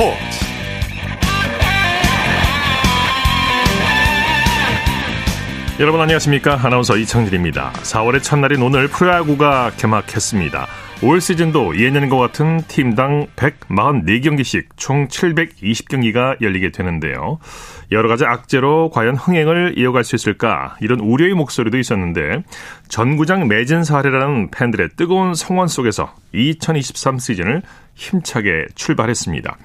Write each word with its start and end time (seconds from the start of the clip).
스포츠. 0.00 0.16
여러분 5.78 6.00
안녕하십니까? 6.00 6.58
아나운서 6.62 6.96
이창진입니다. 6.96 7.72
4월의 7.74 8.22
첫날인 8.22 8.62
오늘 8.62 8.88
프로야구가 8.88 9.72
개막했습니다. 9.76 10.66
올 11.02 11.20
시즌도 11.20 11.78
예년과 11.78 12.16
같은 12.16 12.62
팀당 12.66 13.26
144경기씩 13.36 14.68
총 14.76 15.06
720경기가 15.08 16.40
열리게 16.40 16.70
되는데요. 16.72 17.38
여러 17.92 18.08
가지 18.08 18.24
악재로 18.24 18.90
과연 18.90 19.16
흥행을 19.16 19.74
이어갈 19.76 20.04
수 20.04 20.16
있을까? 20.16 20.76
이런 20.80 21.00
우려의 21.00 21.34
목소리도 21.34 21.78
있었는데 21.78 22.42
전구장 22.88 23.48
매진 23.48 23.84
사례라는 23.84 24.50
팬들의 24.50 24.90
뜨거운 24.96 25.34
성원 25.34 25.68
속에서 25.68 26.14
2023 26.32 27.18
시즌을 27.18 27.62
힘차게 27.94 28.66
출발했습니다. 28.74 29.56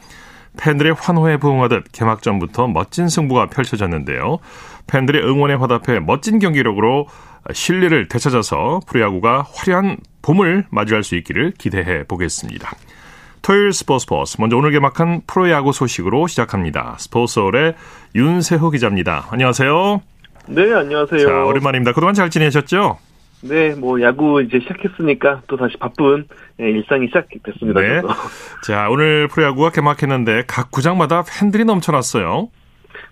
팬들의 0.57 0.93
환호에 0.97 1.37
부응하듯 1.37 1.91
개막전부터 1.91 2.67
멋진 2.67 3.09
승부가 3.09 3.47
펼쳐졌는데요. 3.47 4.39
팬들의 4.87 5.23
응원에 5.23 5.55
화답해 5.55 5.99
멋진 5.99 6.39
경기력으로 6.39 7.07
신뢰를 7.51 8.07
되찾아서 8.07 8.81
프로야구가 8.87 9.45
화려한 9.53 9.97
봄을 10.21 10.65
맞이할 10.69 11.03
수 11.03 11.15
있기를 11.15 11.53
기대해 11.57 12.03
보겠습니다. 12.03 12.71
토요일 13.41 13.73
스포츠 13.73 14.03
스포츠 14.03 14.37
먼저 14.39 14.57
오늘 14.57 14.71
개막한 14.71 15.21
프로야구 15.27 15.71
소식으로 15.71 16.25
시작합니다. 16.25 16.95
스포츠홀의 16.97 17.75
윤세호 18.15 18.71
기자입니다. 18.71 19.27
안녕하세요. 19.29 20.01
네, 20.47 20.73
안녕하세요. 20.73 21.27
자, 21.27 21.43
오랜만입니다. 21.45 21.93
그동안 21.93 22.15
잘 22.15 22.31
지내셨죠? 22.31 22.97
네, 23.47 23.75
뭐 23.75 24.01
야구 24.01 24.41
이제 24.41 24.59
시작했으니까 24.59 25.41
또 25.47 25.55
다시 25.57 25.77
바쁜 25.77 26.27
네, 26.57 26.69
일상이 26.71 27.07
시작됐습니다. 27.07 27.79
네. 27.79 28.01
자, 28.65 28.89
오늘 28.89 29.27
프로야구가 29.27 29.69
개막했는데 29.71 30.43
각 30.47 30.71
구장마다 30.71 31.23
팬들이 31.23 31.63
넘쳐났어요. 31.65 32.49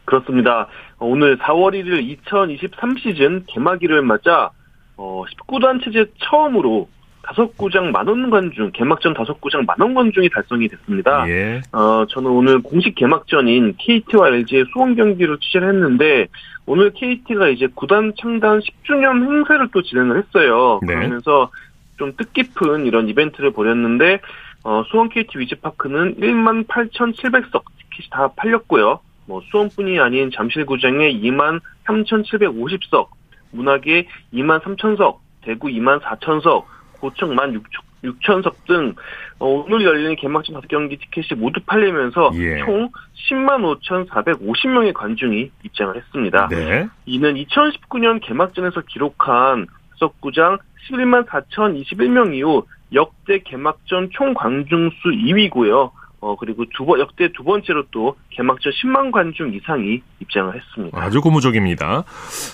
그렇습니다. 0.05 0.67
어, 0.97 1.05
오늘 1.05 1.37
4월 1.37 1.73
1일 1.73 2.03
2023 2.03 2.97
시즌 2.97 3.45
개막일을 3.47 4.01
맞아 4.01 4.51
어, 4.97 5.23
19단 5.47 5.83
체제 5.83 6.05
처음으로 6.19 6.87
다섯 7.23 7.55
구장 7.57 7.91
만원 7.91 8.29
관중, 8.29 8.71
개막전 8.73 9.13
다섯 9.13 9.39
구장 9.39 9.65
만원 9.65 9.93
관중이 9.93 10.29
달성이 10.29 10.67
됐습니다. 10.67 11.27
예. 11.29 11.61
어, 11.71 12.05
저는 12.09 12.29
오늘 12.29 12.61
공식 12.61 12.95
개막전인 12.95 13.75
KT와 13.77 14.27
LG의 14.27 14.65
수원 14.73 14.95
경기를 14.95 15.37
취재를 15.39 15.69
했는데, 15.69 16.27
오늘 16.65 16.91
KT가 16.91 17.47
이제 17.47 17.67
구단 17.73 18.13
창단 18.19 18.59
10주년 18.59 19.23
행사를 19.23 19.67
또 19.73 19.81
진행을 19.81 20.17
했어요. 20.17 20.81
네. 20.85 20.95
그러면서 20.95 21.49
좀 21.97 22.13
뜻깊은 22.17 22.85
이런 22.85 23.07
이벤트를 23.07 23.51
벌였는데, 23.51 24.19
어, 24.65 24.83
수원 24.87 25.07
KT 25.07 25.39
위즈파크는 25.39 26.15
1만 26.15 26.67
8,700석 26.67 27.63
티켓이 27.77 28.09
다 28.11 28.29
팔렸고요. 28.35 28.99
뭐, 29.27 29.41
수원뿐이 29.49 29.97
아닌 30.01 30.29
잠실구장에 30.29 31.13
2만 31.13 31.61
3,750석, 31.85 33.07
문학에 33.51 34.07
2만 34.33 34.61
3천석, 34.61 35.19
대구 35.41 35.67
2만 35.67 36.01
4천석, 36.01 36.65
고층 37.03 37.35
1만 37.35 37.61
6천, 38.05 38.43
석등 38.43 38.95
어, 39.39 39.65
오늘 39.67 39.85
열리는 39.85 40.15
개막전 40.15 40.61
5경기 40.61 40.97
티켓이 40.99 41.37
모두 41.37 41.59
팔리면서 41.65 42.31
예. 42.35 42.59
총 42.59 42.89
10만 43.29 43.61
5,450명의 43.81 44.93
관중이 44.93 45.51
입장을 45.63 45.95
했습니다. 45.97 46.47
네. 46.49 46.87
이는 47.05 47.35
2019년 47.35 48.21
개막전에서 48.21 48.81
기록한 48.87 49.67
석구장 49.97 50.59
11만 50.89 51.27
4,021명 51.27 52.35
이후 52.35 52.65
역대 52.93 53.39
개막전 53.39 54.11
총 54.11 54.33
관중수 54.33 55.09
2위고요. 55.09 55.91
어, 56.23 56.37
그리고 56.37 56.63
두 56.73 56.85
번, 56.85 57.01
역대 57.01 57.29
두 57.33 57.43
번째로 57.43 57.83
또 57.91 58.15
개막전 58.29 58.71
10만 58.71 59.11
관중 59.11 59.53
이상이 59.53 60.01
입장을 60.21 60.55
했습니다. 60.55 60.97
아주 60.97 61.19
고무적입니다. 61.19 62.05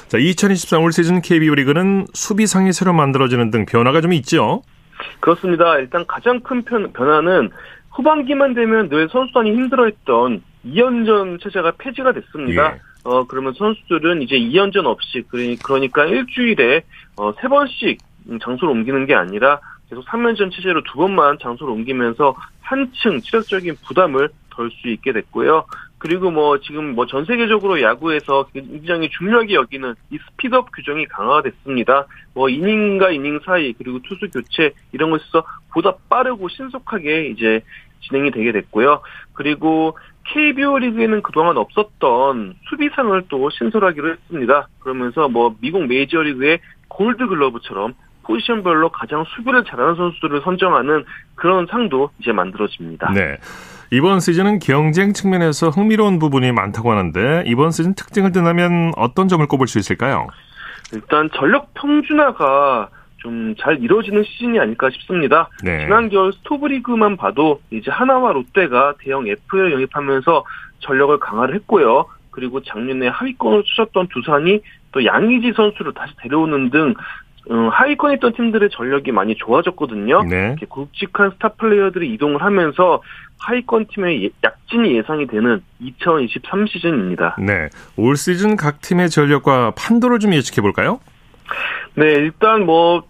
자, 0.07 0.18
2023 0.18 0.81
올 0.81 0.91
시즌 0.91 1.22
KBO 1.22 1.53
리그는 1.53 2.07
수비상이 2.13 2.74
새로 2.74 2.94
만들어지는 2.94 3.52
등 3.52 3.66
변화가 3.68 4.02
좀 4.02 4.12
있죠? 4.13 4.63
그렇습니다. 5.19 5.78
일단 5.78 6.03
가장 6.07 6.40
큰 6.40 6.63
편- 6.63 6.91
변화는 6.94 7.52
후반기만 7.91 8.56
되면 8.56 8.90
늘 8.90 9.07
선수단이 9.12 9.52
힘들어했던 9.52 10.41
2연전 10.66 11.40
체제가 11.44 11.74
폐지가 11.78 12.13
됐습니다. 12.13 12.74
예. 12.74 12.80
어, 13.03 13.25
그러면 13.28 13.53
선수들은 13.53 14.24
이제 14.24 14.36
2연전 14.36 14.86
없이, 14.86 15.24
그러니- 15.31 15.62
그러니까 15.62 16.06
일주일에, 16.06 16.81
어, 17.18 17.34
세 17.40 17.47
번씩 17.47 18.00
음, 18.30 18.40
장소를 18.44 18.74
옮기는 18.74 19.06
게 19.06 19.13
아니라 19.16 19.59
계속 19.89 20.05
3연전 20.05 20.51
체제로 20.51 20.83
두 20.83 20.97
번만 20.97 21.38
장소를 21.39 21.73
옮기면서 21.73 22.35
한층 22.61 23.19
체력적인 23.22 23.77
부담을 23.88 24.29
덜 24.51 24.69
수 24.72 24.89
있게 24.89 25.13
됐고요. 25.13 25.66
그리고 25.97 26.31
뭐 26.31 26.59
지금 26.59 26.95
뭐 26.95 27.05
전 27.05 27.25
세계적으로 27.25 27.81
야구에서 27.81 28.47
굉장히 28.53 29.09
중요하게 29.09 29.53
여기는 29.55 29.95
이 30.11 30.17
스피드업 30.17 30.72
규정이 30.73 31.05
강화가 31.07 31.41
됐습니다. 31.41 32.05
뭐 32.33 32.50
이닝과 32.50 33.11
이닝 33.11 33.39
사이 33.45 33.73
그리고 33.73 34.00
투수 34.03 34.29
교체 34.29 34.73
이런 34.91 35.11
것에서 35.11 35.44
보다 35.73 35.95
빠르고 36.09 36.47
신속하게 36.50 37.27
이제 37.27 37.61
진행이 38.01 38.31
되게 38.31 38.51
됐고요. 38.51 39.01
그리고 39.33 39.97
KBO 40.25 40.77
리그에는 40.79 41.21
그동안 41.21 41.57
없었던 41.57 42.56
수비상을 42.69 43.23
또 43.29 43.50
신설하기로 43.50 44.11
했습니다. 44.11 44.67
그러면서 44.79 45.27
뭐 45.27 45.56
미국 45.59 45.85
메이저리그의 45.88 46.59
골드 46.88 47.27
글러브처럼 47.27 47.94
포지션별로 48.29 48.90
가장 48.90 49.25
수비를 49.35 49.63
잘하는 49.66 49.95
선수들을 49.95 50.41
선정하는 50.44 51.03
그런 51.34 51.66
상도 51.66 52.12
이제 52.19 52.31
만들어집니다. 52.31 53.12
네. 53.13 53.38
이번 53.91 54.19
시즌은 54.19 54.59
경쟁 54.59 55.13
측면에서 55.13 55.69
흥미로운 55.69 56.19
부분이 56.19 56.51
많다고 56.51 56.91
하는데 56.91 57.44
이번 57.47 57.72
시즌 57.72 57.95
특징을 57.95 58.31
든다면 58.31 58.94
어떤 58.97 59.28
점을 59.28 59.45
꼽을 59.47 59.68
수 59.68 59.79
있을까요? 59.79 60.28
일단 60.94 61.29
전력 61.34 61.73
평준화가 61.73 62.89
좀 63.18 63.56
잘 63.59 63.81
이루어지는 63.81 64.23
시즌이 64.23 64.59
아닐까 64.59 64.89
싶습니다. 64.91 65.50
네. 65.62 65.81
지난 65.81 66.07
겨울 66.09 66.31
스토브리그만 66.31 67.18
봐도 67.18 67.59
이제 67.69 67.91
하나와 67.91 68.31
롯데가 68.31 68.94
대형 69.00 69.28
FA를 69.28 69.73
영입하면서 69.73 70.45
전력을 70.79 71.19
강화를 71.19 71.56
했고요. 71.56 72.06
그리고 72.31 72.62
작년에 72.62 73.09
하위권을 73.09 73.63
치셨던 73.66 74.07
두산이 74.13 74.62
또 74.94 75.03
양의지 75.03 75.51
선수를 75.53 75.94
다시 75.94 76.13
데려오는 76.22 76.69
등 76.69 76.94
음, 77.51 77.69
하위권에 77.69 78.15
있던 78.15 78.33
팀들의 78.33 78.69
전력이 78.71 79.11
많이 79.11 79.35
좋아졌거든요. 79.35 80.23
네. 80.23 80.49
이렇게 80.49 80.65
굵직한 80.67 81.31
스타 81.31 81.49
플레이어들이 81.49 82.13
이동을 82.13 82.41
하면서 82.43 83.01
하위권 83.39 83.87
팀의 83.87 84.25
예- 84.25 84.29
약진이 84.43 84.95
예상이 84.97 85.25
되는 85.25 85.61
2023 85.79 86.67
시즌입니다. 86.67 87.35
네. 87.39 87.69
올 87.95 88.15
시즌 88.17 88.55
각 88.55 88.81
팀의 88.81 89.09
전력과 89.09 89.71
판도를 89.75 90.19
좀 90.19 90.33
예측해 90.33 90.61
볼까요? 90.61 90.99
네, 91.95 92.05
일단 92.05 92.65
뭐, 92.65 93.03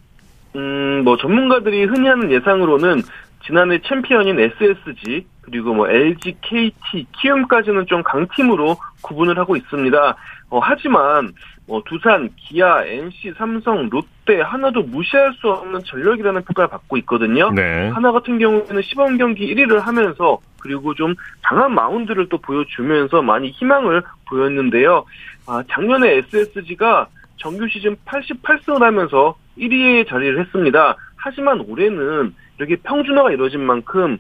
음, 0.56 1.04
뭐 1.04 1.18
전문가들이 1.18 1.86
흔히 1.86 2.08
하는 2.08 2.32
예상으로는 2.32 3.02
지난해 3.46 3.80
챔피언인 3.86 4.40
SSG, 4.40 5.26
그리고 5.42 5.74
뭐 5.74 5.90
LG, 5.90 6.38
KT, 6.42 7.08
키움까지는 7.20 7.88
좀 7.88 8.04
강팀으로 8.04 8.78
구분을 9.02 9.38
하고 9.38 9.56
있습니다. 9.56 10.16
어, 10.52 10.60
하지만 10.60 11.34
뭐 11.68 11.82
두산, 11.86 12.30
기아, 12.38 12.84
NC, 12.86 13.34
삼성, 13.38 13.90
롯데 13.90 14.08
하나도 14.38 14.84
무시할 14.84 15.34
수 15.34 15.50
없는 15.50 15.82
전력이라는 15.86 16.44
평가를 16.44 16.70
받고 16.70 16.98
있거든요. 16.98 17.52
네. 17.52 17.90
하나 17.90 18.12
같은 18.12 18.40
경우에는 18.40 18.82
시범 18.84 19.18
경기 19.18 19.54
1위를 19.54 19.80
하면서 19.80 20.40
그리고 20.60 20.94
좀 20.94 21.16
강한 21.42 21.74
마운드를 21.74 22.30
또 22.30 22.38
보여주면서 22.38 23.22
많이 23.22 23.50
희망을 23.52 24.04
보였는데요. 24.28 25.06
아, 25.48 25.64
작년에 25.70 26.18
SSG가 26.18 27.08
정규 27.38 27.68
시즌 27.70 27.96
88승을 28.06 28.82
하면서 28.82 29.36
1위에 29.58 30.08
자리를 30.08 30.40
했습니다. 30.40 30.96
하지만 31.16 31.60
올해는 31.62 32.34
이렇게 32.58 32.76
평준화가 32.78 33.32
이루어진 33.32 33.62
만큼 33.62 34.18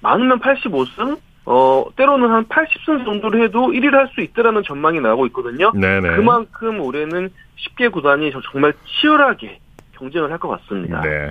많으면 0.00 0.40
85승, 0.40 1.18
어, 1.52 1.84
때로는 1.96 2.30
한 2.30 2.44
80승 2.46 3.04
정도를 3.04 3.42
해도 3.42 3.68
1위를 3.72 3.92
할 3.94 4.08
수 4.14 4.20
있다라는 4.20 4.62
전망이 4.64 5.00
나오고 5.00 5.26
있거든요. 5.26 5.72
네네. 5.74 6.14
그만큼 6.16 6.80
올해는 6.80 7.30
10개 7.76 7.90
구단이 7.90 8.30
저- 8.30 8.40
정말 8.52 8.72
치열하게 8.86 9.58
경쟁을 9.98 10.30
할 10.30 10.38
것 10.38 10.48
같습니다. 10.48 11.00
네. 11.00 11.30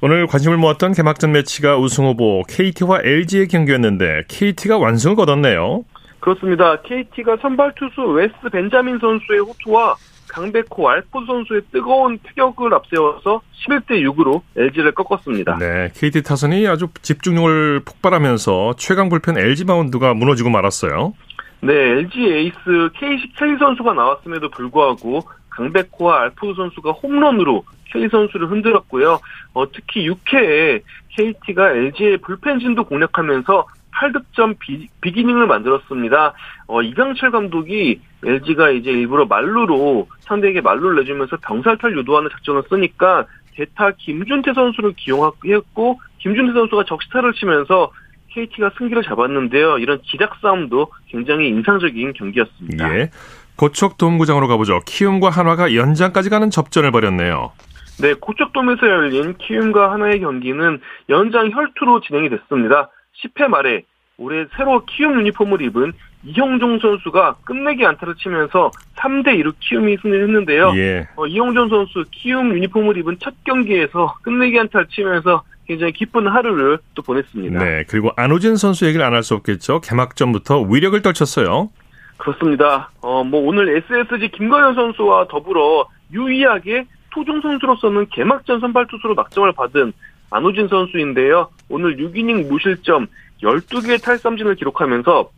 오늘 0.00 0.26
관심을 0.26 0.56
모았던 0.56 0.92
개막전 0.92 1.32
매치가 1.32 1.76
우승 1.78 2.04
후보 2.06 2.42
KT와 2.48 3.00
LG의 3.04 3.46
경기였는데 3.48 4.24
KT가 4.28 4.76
완승을 4.78 5.14
거뒀네요. 5.16 5.84
그렇습니다. 6.20 6.80
KT가 6.82 7.36
선발 7.40 7.74
투수 7.76 8.02
웨스 8.10 8.32
벤자민 8.52 8.98
선수의 8.98 9.38
호투와 9.40 9.94
강백호 10.28 10.88
알포드 10.88 11.24
선수의 11.24 11.62
뜨거운 11.72 12.18
타격을 12.18 12.72
앞세워서 12.74 13.40
11대 13.66 14.02
6으로 14.02 14.42
LG를 14.56 14.92
꺾었습니다. 14.92 15.58
네, 15.58 15.90
KT 15.94 16.22
타선이 16.22 16.66
아주 16.68 16.88
집중력을 17.02 17.80
폭발하면서 17.84 18.74
최강 18.76 19.08
불펜 19.08 19.36
LG 19.38 19.64
마운드가 19.64 20.14
무너지고 20.14 20.50
말았어요. 20.50 21.14
네, 21.60 21.72
LG 21.72 22.20
에이스 22.20 22.90
케이시 22.94 23.32
켈리 23.36 23.58
선수가 23.58 23.94
나왔음에도 23.94 24.50
불구하고 24.50 25.22
강백호와 25.50 26.22
알포 26.22 26.54
선수가 26.54 26.92
홈런으로 26.92 27.64
켈리 27.92 28.08
선수를 28.08 28.50
흔들었고요. 28.50 29.18
어, 29.54 29.72
특히 29.72 30.08
6회에 30.08 30.82
KT가 31.16 31.72
LG의 31.72 32.18
불펜진도 32.18 32.84
공략하면서 32.84 33.66
8득점 33.98 34.58
비, 34.58 34.88
비기닝을 35.00 35.46
만들었습니다. 35.46 36.34
어, 36.66 36.82
이강철 36.82 37.30
감독이 37.30 38.00
LG가 38.24 38.70
이제 38.70 38.90
일부러 38.90 39.26
말루로 39.26 40.08
상대에게 40.20 40.60
말루를 40.60 40.96
내주면서 40.96 41.36
병살탈 41.38 41.96
유도하는 41.96 42.30
작전을 42.30 42.62
쓰니까 42.68 43.26
대타 43.54 43.92
김준태 43.98 44.54
선수를 44.54 44.94
기용했고 44.96 46.00
김준태 46.18 46.52
선수가 46.52 46.84
적시타를 46.84 47.32
치면서 47.34 47.90
KT가 48.30 48.70
승기를 48.78 49.02
잡았는데요. 49.02 49.78
이런 49.78 50.00
지략 50.04 50.36
싸움도 50.40 50.92
굉장히 51.08 51.48
인상적인 51.48 52.12
경기였습니다. 52.12 52.98
예. 52.98 53.10
고척 53.56 53.98
돔구장으로 53.98 54.46
가보죠. 54.46 54.80
키움과 54.86 55.30
한화가 55.30 55.74
연장까지 55.74 56.30
가는 56.30 56.48
접전을 56.50 56.92
벌였네요. 56.92 57.52
네, 58.00 58.14
고척돔에서 58.14 58.86
열린 58.86 59.36
키움과 59.38 59.90
한화의 59.90 60.20
경기는 60.20 60.80
연장 61.08 61.50
혈투로 61.50 62.00
진행이 62.02 62.28
됐습니다. 62.30 62.90
10회 63.22 63.48
말에 63.48 63.82
올해 64.16 64.46
새로 64.56 64.84
키움 64.84 65.20
유니폼을 65.20 65.62
입은 65.62 65.92
이형종 66.24 66.80
선수가 66.80 67.36
끝내기 67.44 67.86
안타를 67.86 68.16
치면서 68.16 68.70
3대 68.96 69.28
2로 69.40 69.54
키움이 69.60 69.96
승리했는데요. 70.02 70.72
예. 70.76 71.08
어, 71.16 71.26
이형종 71.26 71.68
선수 71.68 72.04
키움 72.10 72.52
유니폼을 72.56 72.96
입은 72.98 73.18
첫 73.20 73.34
경기에서 73.44 74.14
끝내기 74.22 74.58
안타를 74.58 74.88
치면서 74.88 75.42
굉장히 75.68 75.92
기쁜 75.92 76.26
하루를 76.26 76.78
또 76.94 77.02
보냈습니다. 77.02 77.58
네, 77.62 77.84
그리고 77.88 78.10
안우진 78.16 78.56
선수 78.56 78.86
얘기를 78.86 79.04
안 79.04 79.12
할 79.14 79.22
수 79.22 79.34
없겠죠. 79.34 79.80
개막전부터 79.82 80.62
위력을 80.62 81.00
떨쳤어요. 81.02 81.70
그렇습니다. 82.16 82.90
어, 83.00 83.22
뭐 83.22 83.40
오늘 83.46 83.76
SSG 83.88 84.30
김가현 84.30 84.74
선수와 84.74 85.28
더불어 85.28 85.86
유의하게 86.12 86.86
토종 87.12 87.40
선수로서는 87.42 88.06
개막전 88.10 88.58
선발 88.60 88.86
투수로 88.88 89.14
낙점을 89.14 89.52
받은 89.52 89.92
안우진 90.30 90.68
선수인데요. 90.68 91.50
오늘 91.68 91.96
6이닝 91.96 92.48
무실점 92.48 93.06
12개의 93.42 94.02
탈삼진을 94.02 94.56
기록하면서 94.56 95.30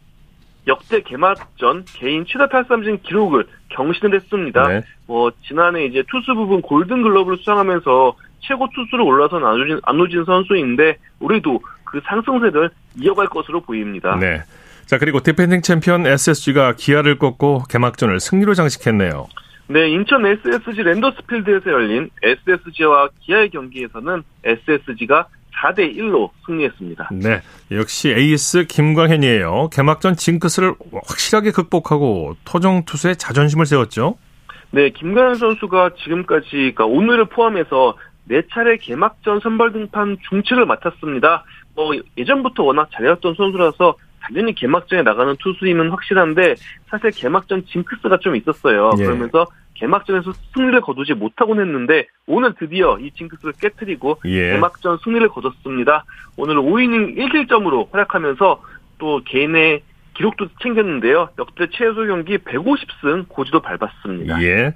역대 0.66 1.00
개막전 1.02 1.84
개인 1.94 2.24
최다 2.26 2.48
탈삼진 2.48 3.00
기록을 3.02 3.46
경신을 3.70 4.14
했습니다. 4.14 4.68
네. 4.68 4.82
뭐 5.06 5.30
지난해 5.46 5.86
이제 5.86 6.02
투수 6.10 6.34
부분 6.34 6.60
골든 6.62 7.02
글러브를 7.02 7.38
수상하면서 7.38 8.16
최고 8.40 8.68
투수로 8.74 9.06
올라선 9.06 9.44
안우진, 9.44 9.80
안우진 9.82 10.24
선수인데 10.24 10.98
우리도 11.20 11.60
그 11.84 12.00
상승세를 12.04 12.70
이어갈 12.96 13.26
것으로 13.26 13.60
보입니다. 13.60 14.16
네. 14.16 14.42
자, 14.86 14.98
그리고 14.98 15.20
디펜딩 15.20 15.62
챔피언 15.62 16.06
SSG가 16.06 16.74
기아를 16.76 17.18
꺾고 17.18 17.64
개막전을 17.68 18.18
승리로 18.18 18.54
장식했네요. 18.54 19.28
네, 19.70 19.88
인천 19.88 20.26
SSG 20.26 20.82
랜더스필드에서 20.82 21.70
열린 21.70 22.10
SSG와 22.24 23.08
기아의 23.20 23.50
경기에서는 23.50 24.24
SSG가 24.42 25.28
4대 25.62 25.96
1로 25.96 26.30
승리했습니다. 26.44 27.10
네. 27.12 27.40
역시 27.70 28.10
에이스 28.10 28.64
김광현이에요. 28.64 29.68
개막전 29.72 30.16
징크스를 30.16 30.74
확실하게 31.06 31.52
극복하고 31.52 32.34
토종 32.44 32.84
투수의 32.84 33.14
자존심을 33.14 33.64
세웠죠. 33.64 34.16
네, 34.72 34.90
김광현 34.90 35.36
선수가 35.36 35.90
지금까지 36.02 36.48
그러니까 36.50 36.86
오늘을 36.86 37.26
포함해서 37.26 37.96
네 38.24 38.42
차례 38.52 38.76
개막전 38.76 39.38
선발 39.38 39.72
등판 39.72 40.16
중치를 40.28 40.66
맡았습니다. 40.66 41.44
뭐 41.76 41.92
예전부터 42.18 42.64
워낙 42.64 42.88
잘해왔던 42.92 43.34
선수라서 43.36 43.94
당연히 44.20 44.54
개막전에 44.54 45.02
나가는 45.02 45.34
투수임은 45.38 45.90
확실한데 45.90 46.54
사실 46.88 47.10
개막전 47.10 47.66
징크스가 47.66 48.18
좀 48.18 48.36
있었어요. 48.36 48.90
예. 48.98 49.04
그러면서 49.04 49.46
개막전에서 49.80 50.32
승리를 50.54 50.78
거두지 50.82 51.14
못하곤 51.14 51.58
했는데 51.60 52.06
오늘 52.26 52.54
드디어 52.54 52.98
이 52.98 53.10
징크스를 53.12 53.54
깨뜨리고 53.60 54.18
예. 54.26 54.52
개막전 54.52 54.98
승리를 55.02 55.26
거뒀습니다. 55.28 56.04
오늘 56.36 56.56
5이닝 56.56 57.16
1실점으로 57.16 57.90
활약하면서 57.90 58.62
또 58.98 59.22
개인의 59.24 59.82
기록도 60.14 60.48
챙겼는데요. 60.62 61.30
역대 61.38 61.66
최소 61.72 62.04
경기 62.06 62.36
150승 62.36 63.26
고지도 63.28 63.60
밟았습니다. 63.60 64.42
예. 64.42 64.74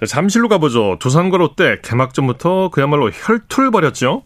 자, 0.00 0.04
잠실로 0.06 0.48
가보죠. 0.48 0.98
두산과 1.00 1.38
롯데 1.38 1.78
개막전부터 1.82 2.68
그야말로 2.68 3.08
혈투를 3.08 3.70
벌였죠. 3.70 4.22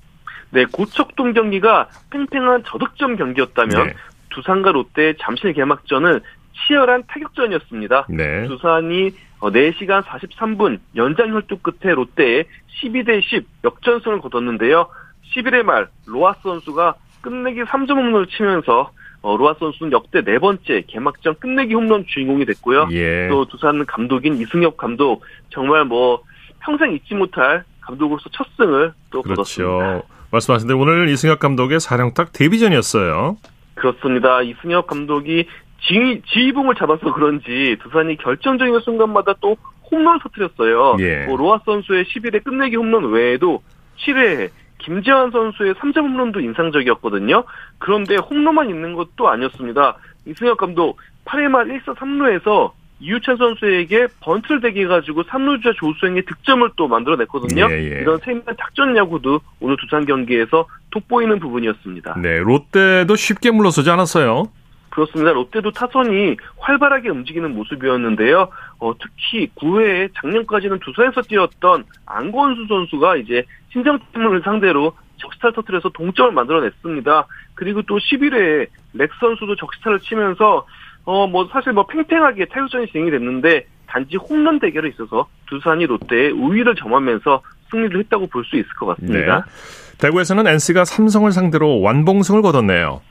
네, 0.51 0.65
고척돔 0.65 1.33
경기가 1.33 1.89
팽팽한 2.11 2.65
저득점 2.67 3.15
경기였다면 3.15 3.87
네. 3.87 3.95
두산과 4.31 4.73
롯데의 4.73 5.15
잠실 5.21 5.53
개막전은 5.53 6.21
치열한 6.67 7.05
타격전이었습니다. 7.07 8.07
네. 8.11 8.49
두산이 8.49 9.13
4시간 9.49 10.03
43분 10.03 10.79
연장 10.97 11.33
혈투 11.33 11.59
끝에 11.59 11.95
롯데에 11.95 12.45
12대 12.83 13.23
10 13.23 13.47
역전승을 13.65 14.21
거뒀는데요. 14.21 14.89
11회 15.35 15.63
말 15.63 15.89
로하스 16.07 16.41
선수가 16.43 16.95
끝내기 17.23 17.63
3점 17.63 17.91
홈런을 17.91 18.27
치면서 18.27 18.91
어, 19.23 19.37
로하스 19.37 19.59
선수는 19.61 19.93
역대 19.93 20.23
네 20.23 20.39
번째 20.39 20.83
개막전 20.87 21.37
끝내기 21.41 21.75
홈런 21.75 22.05
주인공이 22.07 22.47
됐고요. 22.47 22.89
예. 22.93 23.29
또 23.29 23.45
두산 23.47 23.85
감독인 23.87 24.41
이승엽 24.41 24.77
감독 24.77 25.25
정말 25.51 25.85
뭐 25.85 26.23
평생 26.61 26.93
잊지 26.93 27.15
못할 27.15 27.65
감독으로서 27.81 28.31
첫 28.33 28.47
승을 28.57 28.93
또 29.11 29.23
거뒀습니다. 29.23 29.79
그렇죠. 29.79 30.07
말씀하신 30.31 30.69
대로 30.69 30.81
오늘 30.81 31.09
이승엽 31.09 31.39
감독의 31.39 31.81
사령탁 31.81 32.33
데뷔전이었어요. 32.33 33.37
그렇습니다. 33.75 34.43
이승엽 34.43 34.87
감독이 34.87 35.47
지, 35.83 36.23
지휘봉을 36.33 36.75
잡아서 36.75 37.13
그런지 37.13 37.77
두산이 37.83 38.17
결정적인 38.19 38.81
순간마다 38.81 39.35
또 39.41 39.57
홈런을 39.91 40.21
터뜨렸어요. 40.23 40.97
예. 41.01 41.27
뭐 41.27 41.37
로하 41.37 41.61
선수의 41.65 42.05
11회 42.05 42.45
끝내기 42.45 42.77
홈런 42.77 43.11
외에도 43.11 43.63
7회에 43.99 44.51
김재환 44.79 45.31
선수의 45.31 45.75
3점 45.75 45.99
홈런도 45.99 46.41
인상적이었거든요. 46.41 47.45
그런데 47.79 48.17
홈런만 48.17 48.71
있는 48.71 48.95
것도 48.95 49.29
아니었습니다. 49.29 49.97
이승엽 50.27 50.57
감독 50.57 50.99
8회 51.25 51.49
말 51.49 51.67
1사 51.67 51.95
3루에서 51.97 52.73
이유찬 53.01 53.39
선수에게 53.39 54.09
번트를 54.21 54.61
대게 54.61 54.83
해가지고 54.83 55.23
3루주자 55.25 55.75
조수행의 55.77 56.25
득점을 56.27 56.69
또 56.77 56.87
만들어냈거든요. 56.87 57.69
예, 57.71 57.75
예. 57.75 58.01
이런 58.03 58.19
세밀한 58.19 58.57
작전 58.59 58.95
야구도 58.95 59.41
오늘 59.61 59.77
두산 59.81 60.05
경기에서 60.05 60.67
돋보이는 60.91 61.41
부분이었습니다. 61.41 62.21
네, 62.21 62.39
롯데도 62.39 63.17
쉽게 63.17 63.51
물러서지 63.53 63.91
않았어요. 63.91 64.51
그렇습니다. 64.91 65.33
롯데도 65.33 65.71
타선이 65.71 66.37
활발하게 66.59 67.11
움직이는 67.11 67.55
모습이었는데요. 67.55 68.49
어, 68.81 68.93
특히 68.99 69.49
9회에 69.55 70.11
작년까지는 70.21 70.81
두산에서 70.81 71.23
뛰었던 71.23 71.85
안건수 72.07 72.67
선수가 72.69 73.17
이제 73.17 73.45
신정팀을 73.73 74.43
상대로 74.43 74.93
적시타를 75.19 75.55
터뜨려서 75.55 75.91
동점을 75.91 76.33
만들어냈습니다. 76.33 77.27
그리고 77.55 77.83
또 77.83 77.99
11회에 77.99 78.67
렉스 78.95 79.11
선수도 79.21 79.55
적시타를 79.57 80.01
치면서 80.01 80.67
어, 81.05 81.27
뭐 81.27 81.49
사실 81.53 81.73
뭐 81.73 81.87
팽팽하게 81.87 82.47
타격전이 82.47 82.89
진행이 82.89 83.11
됐는데 83.11 83.67
단지 83.87 84.17
홈런 84.17 84.59
대결에 84.59 84.89
있어서 84.91 85.29
두산이 85.49 85.87
롯데에 85.87 86.31
우위를 86.33 86.75
점하면서 86.77 87.43
승리를 87.71 87.99
했다고 88.01 88.27
볼 88.29 88.45
수 88.45 88.57
있을 88.57 88.69
것 88.79 88.87
같습니다. 88.87 89.45
네. 89.47 89.99
대구에서는 89.99 90.47
NC가 90.47 90.85
삼성을 90.85 91.31
상대로 91.33 91.81
완봉승을 91.81 92.43
거뒀네요. 92.43 93.03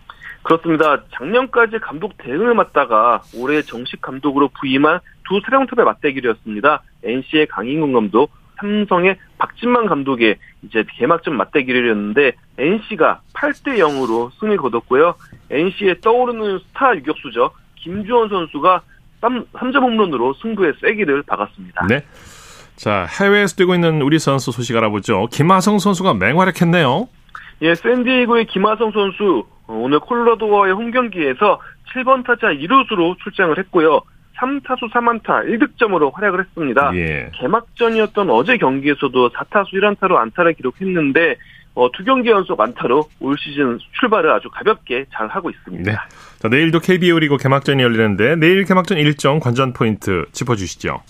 그렇습니다. 0.43 1.03
작년까지 1.12 1.79
감독 1.79 2.17
대행을 2.18 2.54
맡다가 2.53 3.22
올해 3.36 3.62
정식 3.62 4.01
감독으로 4.01 4.50
부임한 4.60 5.00
두 5.27 5.39
사령탑의 5.46 5.86
맞대결이었습니다. 5.86 6.81
NC의 7.03 7.48
강인권 7.48 7.94
감독, 7.93 8.31
삼성의 8.60 9.17
박진만 9.38 9.86
감독의 9.86 10.38
이제 10.63 10.84
개막전 10.98 11.36
맞대결이었는데 11.38 12.34
NC가 12.58 13.22
8대 13.34 13.77
0으로 13.77 14.31
승리 14.39 14.58
거뒀고요. 14.58 15.15
NC의 15.50 16.01
떠오르는 16.01 16.60
스타 16.60 16.96
유격수죠. 16.96 17.51
김주원 17.75 18.29
선수가 18.29 18.81
3점 19.22 19.81
홈런으로 19.81 20.34
승부의 20.41 20.74
세기를 20.81 21.24
박았습니다. 21.24 21.88
네. 21.88 22.03
자, 22.75 23.05
해외에서 23.19 23.55
뛰고 23.55 23.75
있는 23.75 24.01
우리 24.01 24.19
선수 24.19 24.51
소식 24.51 24.75
알아보죠. 24.77 25.27
김하성 25.31 25.79
선수가 25.79 26.13
맹활약했네요. 26.13 27.10
예, 27.62 27.75
샌디에이고의 27.75 28.46
김하성 28.46 28.91
선수 28.91 29.43
어, 29.43 29.59
오늘 29.70 30.00
콜로라도와의 30.00 30.74
홈 30.74 30.92
경기에서 30.92 31.60
7번 31.94 32.26
타자 32.26 32.48
2루수로 32.48 33.18
출장을 33.24 33.58
했고요. 33.58 34.02
3타수 34.38 34.92
3안타 34.92 35.46
1득점으로 35.46 36.14
활약을 36.14 36.40
했습니다. 36.40 36.92
예. 36.96 37.30
개막전이었던 37.36 38.30
어제 38.30 38.58
경기에서도 38.58 39.30
4타수 39.30 39.74
1안타로 39.74 40.16
안타를 40.16 40.54
기록했는데 40.54 41.36
어, 41.76 41.90
두 41.92 42.04
경기 42.04 42.30
연속 42.30 42.60
안타로 42.60 43.08
올 43.20 43.36
시즌 43.38 43.78
출발을 44.00 44.32
아주 44.32 44.50
가볍게 44.50 45.06
잘 45.14 45.28
하고 45.28 45.50
있습니다. 45.50 45.92
네. 45.92 45.98
자, 46.40 46.48
내일도 46.48 46.80
KBO 46.80 47.20
리그 47.20 47.38
개막전이 47.38 47.82
열리는데 47.84 48.36
내일 48.38 48.64
개막전 48.66 48.98
일정 48.98 49.40
관전 49.40 49.74
포인트 49.74 50.26
짚어주시죠. 50.32 51.02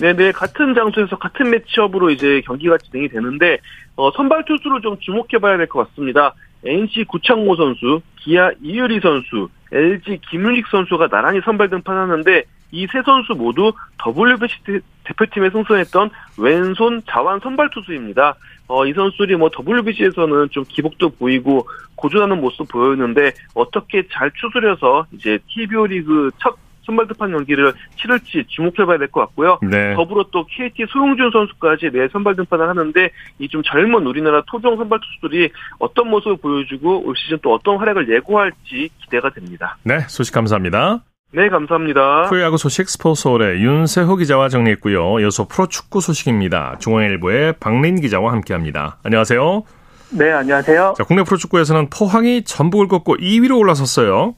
네, 0.00 0.14
네, 0.14 0.32
같은 0.32 0.74
장소에서 0.74 1.16
같은 1.16 1.50
매치업으로 1.50 2.10
이제 2.10 2.40
경기가 2.44 2.76
진행이 2.78 3.08
되는데, 3.08 3.58
어, 3.94 4.10
선발 4.10 4.44
투수를 4.46 4.80
좀 4.80 4.96
주목해봐야 4.98 5.56
될 5.58 5.68
것 5.68 5.88
같습니다. 5.88 6.34
NC 6.64 7.04
구창모 7.04 7.56
선수, 7.56 8.00
기아 8.16 8.50
이유리 8.62 9.00
선수, 9.00 9.48
LG 9.72 10.20
김윤식 10.30 10.66
선수가 10.68 11.08
나란히 11.08 11.40
선발 11.44 11.70
등판하는데, 11.70 12.44
이 12.72 12.86
세 12.86 13.02
선수 13.04 13.34
모두 13.34 13.72
WBC 14.04 14.80
대표팀에 15.04 15.50
승선했던 15.50 16.10
왼손 16.38 17.02
자완 17.06 17.38
선발 17.40 17.68
투수입니다. 17.70 18.34
어, 18.66 18.86
이 18.86 18.94
선수들이 18.94 19.36
뭐 19.36 19.50
WBC에서는 19.54 20.48
좀 20.50 20.64
기복도 20.66 21.10
보이고 21.10 21.68
고전하는 21.96 22.40
모습 22.40 22.68
보였는데 22.68 23.32
어떻게 23.54 24.08
잘 24.10 24.30
추스려서 24.30 25.06
이제 25.12 25.38
KBO 25.48 25.86
리그 25.86 26.30
첫 26.38 26.56
선발 26.86 27.06
등판 27.08 27.30
경기를 27.32 27.72
치를지 28.00 28.44
주목해봐야 28.48 28.98
될 28.98 29.08
것 29.08 29.20
같고요. 29.20 29.58
네. 29.62 29.94
더불어 29.94 30.24
또 30.32 30.44
KT 30.46 30.86
소용준 30.90 31.30
선수까지 31.32 31.90
내 31.92 32.08
선발 32.08 32.36
등판을 32.36 32.68
하는데 32.68 33.10
이 33.38 33.48
좀 33.48 33.62
젊은 33.64 34.06
우리나라 34.06 34.42
토종 34.50 34.76
선발 34.76 34.98
투수들이 35.00 35.50
어떤 35.78 36.08
모습을 36.08 36.36
보여주고 36.38 37.06
올 37.06 37.14
시즌 37.16 37.38
또 37.42 37.52
어떤 37.54 37.76
활약을 37.78 38.08
예고할지 38.08 38.88
기대가 39.02 39.30
됩니다. 39.30 39.76
네, 39.84 40.00
소식 40.08 40.32
감사합니다. 40.34 41.00
네, 41.34 41.48
감사합니다. 41.48 42.22
프로야구 42.28 42.58
소식 42.58 42.88
스포츠홀의 42.88 43.62
윤세호 43.62 44.16
기자와 44.16 44.48
정리했고요. 44.50 45.20
이어서 45.20 45.46
프로축구 45.48 46.00
소식입니다. 46.02 46.76
중앙일보의 46.80 47.54
박린 47.60 48.00
기자와 48.00 48.32
함께합니다. 48.32 48.98
안녕하세요. 49.02 49.62
네, 50.10 50.30
안녕하세요. 50.30 50.94
자, 50.98 51.04
국내 51.04 51.22
프로축구에서는 51.22 51.88
포항이 51.88 52.42
전북을 52.44 52.88
꺾고 52.88 53.16
2위로 53.16 53.58
올라섰어요. 53.58 54.34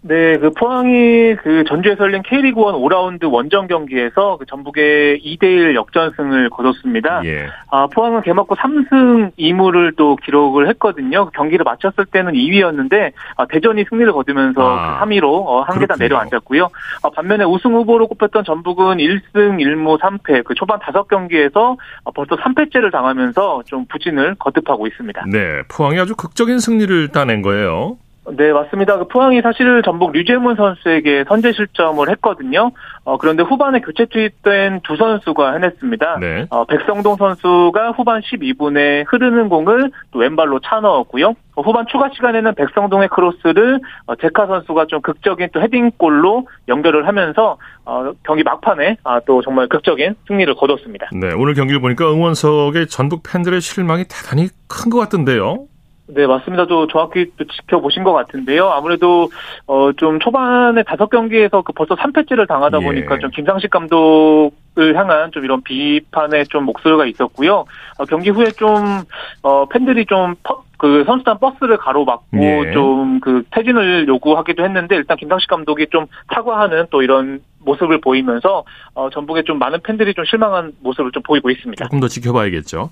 네, 0.00 0.38
그 0.38 0.50
포항이 0.50 1.34
그 1.42 1.64
전주에서 1.64 2.04
열린 2.04 2.22
K리그 2.22 2.60
1 2.60 2.66
5라운드 2.66 3.30
원정 3.30 3.66
경기에서 3.66 4.36
그 4.38 4.46
전북의 4.46 5.20
2대1 5.20 5.74
역전승을 5.74 6.50
거뒀습니다. 6.50 7.24
예. 7.24 7.48
아, 7.70 7.88
포항은 7.88 8.22
개막 8.22 8.48
후 8.48 8.54
3승 8.54 9.32
2무를 9.36 9.96
또 9.96 10.14
기록을 10.16 10.68
했거든요. 10.68 11.26
그 11.26 11.30
경기를 11.32 11.64
마쳤을 11.64 12.06
때는 12.06 12.34
2위였는데 12.34 13.12
아, 13.36 13.46
대전이 13.46 13.86
승리를 13.90 14.12
거두면서 14.12 14.60
아, 14.62 15.00
그 15.00 15.04
3위로 15.04 15.24
어, 15.24 15.62
한 15.62 15.80
계단 15.80 15.98
내려앉았고요. 15.98 16.68
아, 17.02 17.10
반면에 17.10 17.44
우승 17.44 17.74
후보로 17.74 18.06
꼽혔던 18.06 18.44
전북은 18.44 18.98
1승 18.98 19.22
1무 19.34 19.98
3패 19.98 20.44
그 20.44 20.54
초반 20.54 20.78
5경기에서 20.78 21.76
아, 22.04 22.10
벌써 22.14 22.36
3패째를 22.36 22.92
당하면서 22.92 23.64
좀 23.66 23.84
부진을 23.86 24.36
거듭하고 24.36 24.86
있습니다. 24.86 25.24
네, 25.26 25.62
포항이 25.68 25.98
아주 25.98 26.14
극적인 26.14 26.60
승리를 26.60 27.08
따낸 27.08 27.42
거예요. 27.42 27.96
네, 28.36 28.52
맞습니다. 28.52 28.98
그 28.98 29.08
포항이 29.08 29.40
사실 29.42 29.82
전북 29.84 30.12
류재문 30.12 30.56
선수에게 30.56 31.24
선제 31.28 31.52
실점을 31.52 32.08
했거든요. 32.10 32.70
어, 33.04 33.16
그런데 33.18 33.42
후반에 33.42 33.80
교체 33.80 34.06
투입된 34.06 34.80
두 34.84 34.96
선수가 34.96 35.52
해냈습니다. 35.52 36.18
네. 36.20 36.46
어, 36.50 36.64
백성동 36.64 37.16
선수가 37.16 37.92
후반 37.92 38.20
12분에 38.22 39.04
흐르는 39.08 39.48
공을 39.48 39.90
또 40.10 40.18
왼발로 40.18 40.60
차 40.60 40.80
넣었고요. 40.80 41.34
어, 41.54 41.62
후반 41.62 41.86
추가 41.90 42.10
시간에는 42.14 42.54
백성동의 42.54 43.08
크로스를 43.08 43.80
어, 44.06 44.14
제카 44.16 44.46
선수가 44.46 44.86
좀 44.86 45.00
극적인 45.00 45.48
또 45.52 45.60
헤딩골로 45.62 46.48
연결을 46.68 47.06
하면서 47.06 47.56
어, 47.84 48.12
경기 48.24 48.42
막판에 48.42 48.96
아, 49.04 49.20
또 49.26 49.42
정말 49.42 49.68
극적인 49.68 50.16
승리를 50.26 50.54
거뒀습니다. 50.56 51.08
네, 51.12 51.30
오늘 51.36 51.54
경기를 51.54 51.80
보니까 51.80 52.10
응원석에 52.12 52.86
전북 52.86 53.22
팬들의 53.22 53.60
실망이 53.60 54.04
대단히 54.04 54.48
큰 54.68 54.88
것 54.88 54.98
같던데요. 55.00 55.66
네, 56.08 56.26
맞습니다. 56.26 56.66
또 56.66 56.86
정확히 56.86 57.30
또 57.36 57.44
지켜보신 57.44 58.02
것 58.02 58.12
같은데요. 58.12 58.68
아무래도, 58.70 59.30
어, 59.66 59.92
좀 59.92 60.18
초반에 60.20 60.82
다섯 60.82 61.10
경기에서 61.10 61.62
그 61.62 61.72
벌써 61.72 61.94
3패째를 61.96 62.48
당하다 62.48 62.80
예. 62.80 62.84
보니까 62.84 63.18
좀 63.18 63.30
김상식 63.30 63.70
감독을 63.70 64.96
향한 64.96 65.30
좀 65.32 65.44
이런 65.44 65.62
비판의 65.62 66.46
좀 66.46 66.64
목소리가 66.64 67.04
있었고요. 67.06 67.66
어, 67.98 68.04
경기 68.06 68.30
후에 68.30 68.46
좀, 68.52 69.02
어, 69.42 69.66
팬들이 69.66 70.06
좀, 70.06 70.34
퍼, 70.42 70.62
그 70.78 71.04
선수단 71.06 71.38
버스를 71.40 71.76
가로막고 71.76 72.38
예. 72.40 72.72
좀그 72.72 73.42
퇴진을 73.50 74.06
요구하기도 74.06 74.62
했는데 74.64 74.94
일단 74.94 75.16
김상식 75.16 75.50
감독이 75.50 75.88
좀 75.90 76.06
사과하는 76.32 76.86
또 76.90 77.02
이런 77.02 77.40
모습을 77.64 78.00
보이면서 78.00 78.62
어, 78.94 79.10
전북에 79.10 79.42
좀 79.42 79.58
많은 79.58 79.80
팬들이 79.82 80.14
좀 80.14 80.24
실망한 80.24 80.72
모습을 80.80 81.10
좀 81.10 81.22
보이고 81.24 81.50
있습니다. 81.50 81.84
조금 81.84 81.98
더 81.98 82.06
지켜봐야겠죠. 82.06 82.90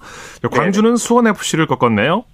광주는 0.50 0.90
네. 0.90 0.96
수원 0.96 1.28
FC를 1.28 1.66
꺾었네요. 1.66 2.24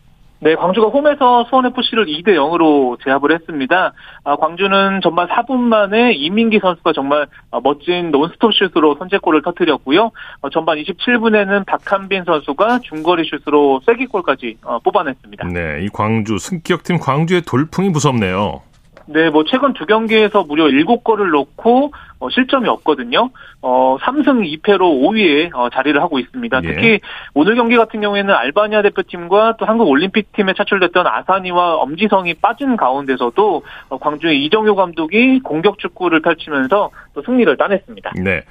네, 0.42 0.56
광주가 0.56 0.88
홈에서 0.88 1.44
수원FC를 1.44 2.06
2대 2.06 2.30
0으로 2.30 3.00
제압을 3.04 3.32
했습니다. 3.32 3.92
아, 4.24 4.34
광주는 4.34 5.00
전반 5.00 5.28
4분 5.28 5.56
만에 5.58 6.14
이민기 6.14 6.58
선수가 6.58 6.92
정말 6.94 7.28
어, 7.52 7.60
멋진 7.60 8.10
논스톱 8.10 8.52
슛으로 8.52 8.96
선제골을 8.98 9.42
터뜨렸고요. 9.42 10.10
어, 10.40 10.50
전반 10.50 10.78
27분에는 10.78 11.64
박한빈 11.64 12.24
선수가 12.24 12.80
중거리 12.80 13.22
슛으로 13.30 13.82
쐐기골까지 13.86 14.58
어, 14.64 14.80
뽑아냈습니다. 14.80 15.46
네, 15.46 15.84
이 15.84 15.88
광주 15.92 16.38
승격팀 16.38 16.98
광주의 16.98 17.42
돌풍이 17.42 17.90
무섭네요. 17.90 18.62
네, 19.06 19.30
뭐 19.30 19.44
최근 19.44 19.72
두 19.72 19.86
경기에서 19.86 20.44
무려 20.44 20.64
7골을 20.66 21.30
넣고 21.30 21.92
어, 22.18 22.30
실점이 22.30 22.68
없거든요. 22.68 23.30
어, 23.60 23.96
3승 24.00 24.62
2패로 24.62 24.80
5위에 24.80 25.50
어, 25.54 25.68
자리를 25.70 26.00
하고 26.00 26.18
있습니다. 26.18 26.60
예. 26.64 26.68
특히 26.68 27.00
오늘 27.34 27.56
경기 27.56 27.76
같은 27.76 28.00
경우에는 28.00 28.32
알바니아 28.32 28.82
대표팀과 28.82 29.56
또 29.58 29.66
한국 29.66 29.88
올림픽팀에 29.88 30.54
차출됐던 30.56 31.06
아사니와 31.06 31.76
엄지성이 31.76 32.34
빠진 32.34 32.76
가운데서도 32.76 33.62
어, 33.88 33.98
광주의 33.98 34.44
이정효 34.44 34.74
감독이 34.76 35.40
공격 35.40 35.78
축구를 35.78 36.20
펼치면서 36.22 36.90
또 37.14 37.22
승리를 37.22 37.56
따냈습니다. 37.56 38.12
네. 38.22 38.42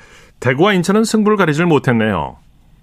대구와 0.42 0.74
인천은 0.74 1.04
승부를 1.04 1.38
가리질 1.38 1.66
못했네요. 1.66 2.41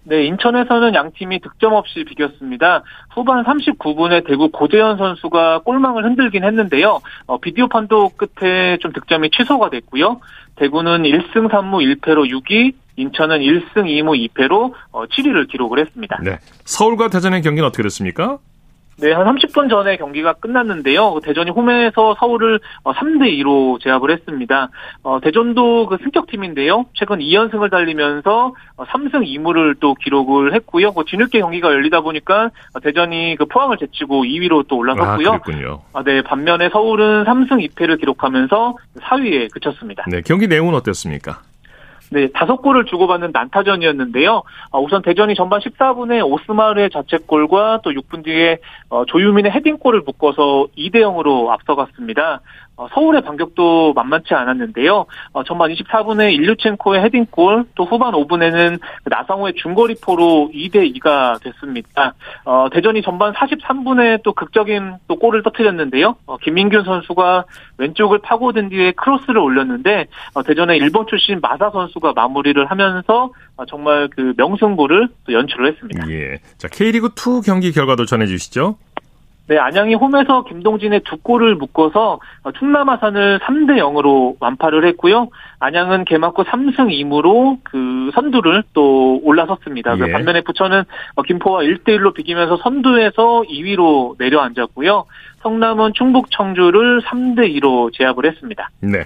네, 0.08 0.24
인천에서는 0.24 0.94
양 0.94 1.12
팀이 1.12 1.40
득점 1.40 1.74
없이 1.74 2.02
비겼습니다. 2.04 2.82
후반 3.10 3.44
39분에 3.44 4.26
대구 4.26 4.50
고재현 4.50 4.96
선수가 4.96 5.60
골망을 5.64 6.04
흔들긴 6.04 6.44
했는데요. 6.44 7.00
어, 7.26 7.38
비디오 7.38 7.68
판독 7.68 8.16
끝에 8.16 8.78
좀 8.78 8.92
득점이 8.92 9.30
취소가 9.30 9.68
됐고요. 9.68 10.20
대구는 10.56 11.02
1승 11.02 11.50
3무 11.50 12.00
1패로 12.00 12.26
6위, 12.26 12.72
인천은 12.96 13.40
1승 13.40 13.84
2무 13.84 14.30
2패로 14.30 14.72
어, 14.92 15.04
7위를 15.04 15.46
기록을 15.48 15.78
했습니다. 15.80 16.18
네. 16.24 16.38
서울과 16.64 17.10
대전의 17.10 17.42
경기는 17.42 17.66
어떻게 17.66 17.82
됐습니까? 17.82 18.38
네, 19.00 19.12
한 19.12 19.26
30분 19.26 19.70
전에 19.70 19.96
경기가 19.96 20.32
끝났는데요. 20.34 21.14
그 21.14 21.20
대전이 21.20 21.50
홈에서 21.50 22.16
서울을 22.18 22.58
3대 22.84 23.22
어, 23.22 23.44
2로 23.44 23.80
제압을 23.80 24.10
했습니다. 24.10 24.70
어, 25.02 25.20
대전도 25.20 25.86
그 25.86 25.98
승격팀인데요. 26.02 26.86
최근 26.94 27.18
2연승을 27.18 27.70
달리면서 27.70 28.54
3승 28.76 29.14
어, 29.14 29.20
2무를 29.20 29.76
또 29.78 29.94
기록을 29.94 30.52
했고요. 30.54 30.92
그 30.92 31.04
뒤늦게 31.06 31.38
경기가 31.38 31.70
열리다 31.70 32.00
보니까 32.00 32.50
대전이 32.82 33.36
그 33.38 33.46
포항을 33.46 33.76
제치고 33.78 34.24
2위로 34.24 34.66
또 34.66 34.78
올라섰고요. 34.78 35.28
아, 35.28 35.38
그렇군요. 35.38 35.82
아, 35.92 36.02
네, 36.02 36.22
반면에 36.22 36.68
서울은 36.70 37.24
3승 37.24 37.68
2패를 37.68 38.00
기록하면서 38.00 38.76
4위에 39.00 39.52
그쳤습니다. 39.52 40.04
네, 40.08 40.22
경기 40.22 40.48
내용은 40.48 40.74
어땠습니까? 40.74 41.42
네, 42.10 42.28
다섯 42.32 42.56
골을 42.56 42.86
주고받는 42.86 43.30
난타전이었는데요. 43.32 44.42
아, 44.72 44.78
우선 44.78 45.02
대전이 45.02 45.34
전반 45.34 45.60
14분에 45.60 46.26
오스마르의 46.26 46.90
자책골과 46.90 47.80
또 47.82 47.90
6분 47.90 48.24
뒤에 48.24 48.58
어, 48.88 49.04
조유민의 49.04 49.52
헤딩골을 49.52 50.02
묶어서 50.06 50.68
2대 50.76 50.96
0으로 50.96 51.48
앞서갔습니다. 51.50 52.40
어, 52.78 52.86
서울의 52.94 53.22
반격도 53.22 53.92
만만치 53.92 54.34
않았는데요. 54.34 55.04
어, 55.32 55.42
전반 55.42 55.72
24분에 55.72 56.32
일류첸코의 56.32 57.02
헤딩골, 57.02 57.64
또 57.74 57.84
후반 57.84 58.12
5분에는 58.12 58.78
나상호의 59.04 59.54
중거리포로 59.54 60.52
2대 60.54 60.96
2가 60.96 61.42
됐습니다. 61.42 62.14
어, 62.44 62.68
대전이 62.72 63.02
전반 63.02 63.32
43분에 63.32 64.22
또 64.22 64.32
극적인 64.32 64.94
또 65.08 65.16
골을 65.16 65.42
터뜨렸는데요. 65.42 66.14
어, 66.26 66.36
김민균 66.38 66.84
선수가 66.84 67.46
왼쪽을 67.78 68.20
파고든 68.20 68.68
뒤에 68.68 68.92
크로스를 68.92 69.38
올렸는데 69.38 70.06
어, 70.34 70.44
대전의 70.44 70.78
일본 70.78 71.06
출신 71.08 71.40
마사 71.40 71.70
선수가 71.70 72.12
마무리를 72.14 72.64
하면서 72.64 73.32
어, 73.56 73.66
정말 73.66 74.08
그 74.14 74.34
명승부를 74.36 75.08
또 75.26 75.32
연출을 75.32 75.72
했습니다. 75.72 76.08
예. 76.10 76.38
자, 76.58 76.68
K리그 76.68 77.08
2 77.08 77.42
경기 77.44 77.72
결과도 77.72 78.04
전해 78.04 78.26
주시죠. 78.26 78.76
네, 79.48 79.56
안양이 79.56 79.94
홈에서 79.94 80.44
김동진의 80.44 81.00
두 81.04 81.16
골을 81.16 81.54
묶어서 81.54 82.20
충남 82.58 82.90
아산을 82.90 83.38
3대 83.38 83.78
0으로 83.78 84.36
완파를 84.40 84.86
했고요. 84.88 85.30
안양은 85.58 86.04
개막 86.04 86.38
후 86.38 86.44
3승 86.44 86.88
2무로 86.88 87.58
그 87.64 88.10
선두를 88.14 88.64
또 88.74 89.18
올라섰습니다. 89.24 89.98
예. 90.06 90.12
반면에 90.12 90.42
부천은 90.42 90.84
김포와 91.26 91.62
1대 91.62 91.96
1로 91.96 92.12
비기면서 92.12 92.58
선두에서 92.58 93.44
2위로 93.48 94.16
내려앉았고요. 94.18 95.06
성남은 95.42 95.92
충북 95.94 96.30
청주를 96.30 97.00
3대 97.02 97.50
2로 97.58 97.90
제압을 97.94 98.26
했습니다. 98.26 98.68
네. 98.80 99.04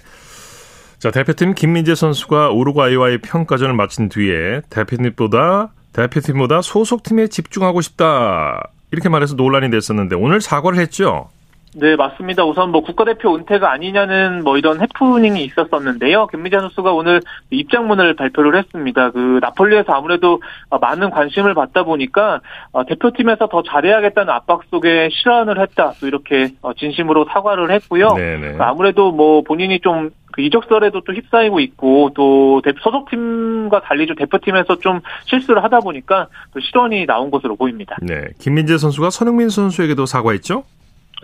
자, 0.99 1.11
대표팀 1.13 1.55
김민재 1.55 1.95
선수가 1.95 2.51
우루과이와의 2.51 3.19
평가전을 3.19 3.75
마친 3.75 4.09
뒤에 4.09 4.63
대표팀보다 4.71 5.73
대표팀보다 5.93 6.63
소속팀에 6.63 7.29
집중하고 7.29 7.81
싶다. 7.81 8.71
이렇게 8.93 9.09
말해서 9.09 9.35
논란이 9.35 9.71
됐었는데 9.71 10.15
오늘 10.17 10.41
사과를 10.41 10.79
했죠? 10.79 11.31
네, 11.75 11.97
맞습니다. 11.97 12.45
우선 12.45 12.71
뭐 12.71 12.83
국가대표 12.83 13.35
은퇴가 13.35 13.73
아니냐는 13.73 14.45
뭐 14.45 14.59
이런 14.59 14.81
해프닝이 14.81 15.43
있었었는데요. 15.45 16.27
김민재 16.27 16.59
선수가 16.61 16.93
오늘 16.93 17.23
입장문을 17.51 18.15
발표를 18.15 18.57
했습니다. 18.57 19.11
그 19.11 19.39
나폴리에서 19.41 19.91
아무래도 19.93 20.43
많은 20.81 21.11
관심을 21.11 21.55
받다 21.55 21.85
보니까 21.85 22.41
어, 22.73 22.85
대표팀에서 22.85 23.49
더 23.49 23.63
잘해야겠다는 23.63 24.31
압박 24.33 24.65
속에 24.71 25.09
실언을 25.11 25.61
했다. 25.61 25.93
또 25.99 26.07
이렇게 26.07 26.51
어, 26.61 26.75
진심으로 26.75 27.27
사과를 27.33 27.71
했고요. 27.71 28.11
네네. 28.17 28.57
아무래도 28.59 29.11
뭐 29.11 29.41
본인이 29.43 29.81
좀그 29.81 30.43
이적설에도 30.43 31.01
또 31.01 31.15
휩싸이고 31.15 31.61
있고 31.61 32.11
또 32.15 32.61
소속팀과 32.83 33.81
달리 33.81 34.07
좀 34.07 34.17
대표팀에서 34.17 34.79
좀 34.81 35.01
실수를 35.25 35.65
하다 35.65 35.81
보니까 35.81 36.29
또 36.53 36.61
실언이 36.61 37.07
나온 37.07 37.31
것으로 37.31 37.57
보입니다. 37.57 37.97
네, 38.03 38.27
김민재 38.39 38.77
선수가 38.77 39.09
손흥민 39.09 39.49
선수에게도 39.49 40.05
사과했죠? 40.05 40.65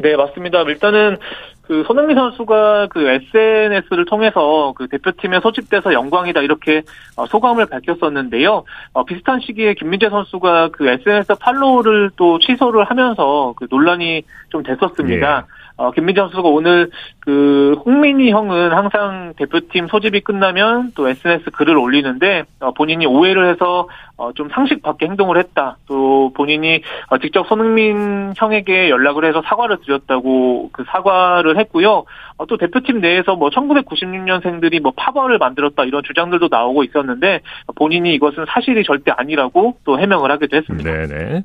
네, 0.01 0.17
맞습니다. 0.17 0.63
일단은 0.63 1.19
그 1.63 1.85
손흥민 1.87 2.17
선수가 2.17 2.87
그 2.89 3.07
SNS를 3.07 4.07
통해서 4.07 4.73
그 4.75 4.89
대표팀에 4.89 5.41
소집돼서 5.41 5.93
영광이다 5.93 6.41
이렇게 6.41 6.83
어, 7.17 7.27
소감을 7.27 7.67
밝혔었는데요. 7.67 8.65
어, 8.95 9.05
비슷한 9.05 9.41
시기에 9.41 9.75
김민재 9.75 10.09
선수가 10.09 10.71
그 10.73 10.89
SNS 10.89 11.35
팔로우를 11.39 12.13
또 12.17 12.39
취소를 12.39 12.85
하면서 12.85 13.53
그 13.57 13.67
논란이 13.71 14.23
좀 14.49 14.63
됐었습니다. 14.63 15.47
예. 15.47 15.68
어, 15.79 15.93
김민재 15.93 16.21
선수가 16.21 16.49
오늘 16.49 16.91
그 17.21 17.81
홍민희 17.87 18.31
형은 18.33 18.73
항상 18.73 19.33
대표팀 19.37 19.87
소집이 19.87 20.23
끝나면 20.23 20.91
또 20.97 21.09
SNS 21.09 21.53
글을 21.53 21.77
올리는데 21.77 22.43
어, 22.59 22.73
본인이 22.73 23.07
오해를 23.07 23.49
해서 23.49 23.89
어, 24.17 24.33
좀 24.33 24.49
상식 24.53 24.83
밖의 24.83 25.09
행동을 25.09 25.39
했다. 25.39 25.77
또 25.87 26.33
본인이 26.35 26.83
어, 27.11 27.19
직접 27.19 27.47
손흥민 27.47 28.35
형에게 28.37 28.91
연락을 28.91 29.25
해서 29.25 29.41
사과를 29.47 29.79
드렸다고 29.85 30.71
그 30.73 30.85
사과를 30.89 31.57
했고요. 31.61 32.05
어, 32.39 32.47
또 32.47 32.57
대표팀 32.57 33.01
내에서 33.01 33.37
뭐 33.37 33.49
1996년생들이 33.51 34.81
뭐 34.81 34.93
파벌을 34.97 35.39
만들었다 35.39 35.85
이런 35.85 36.03
주장들도 36.03 36.49
나오고 36.51 36.83
있었는데 36.83 37.41
본인이 37.77 38.13
이것은 38.15 38.47
사실이 38.49 38.83
절대 38.83 39.13
아니라고 39.17 39.77
또 39.85 40.01
해명을 40.01 40.33
하기도 40.33 40.57
했습니다. 40.57 40.91
네네. 40.91 41.45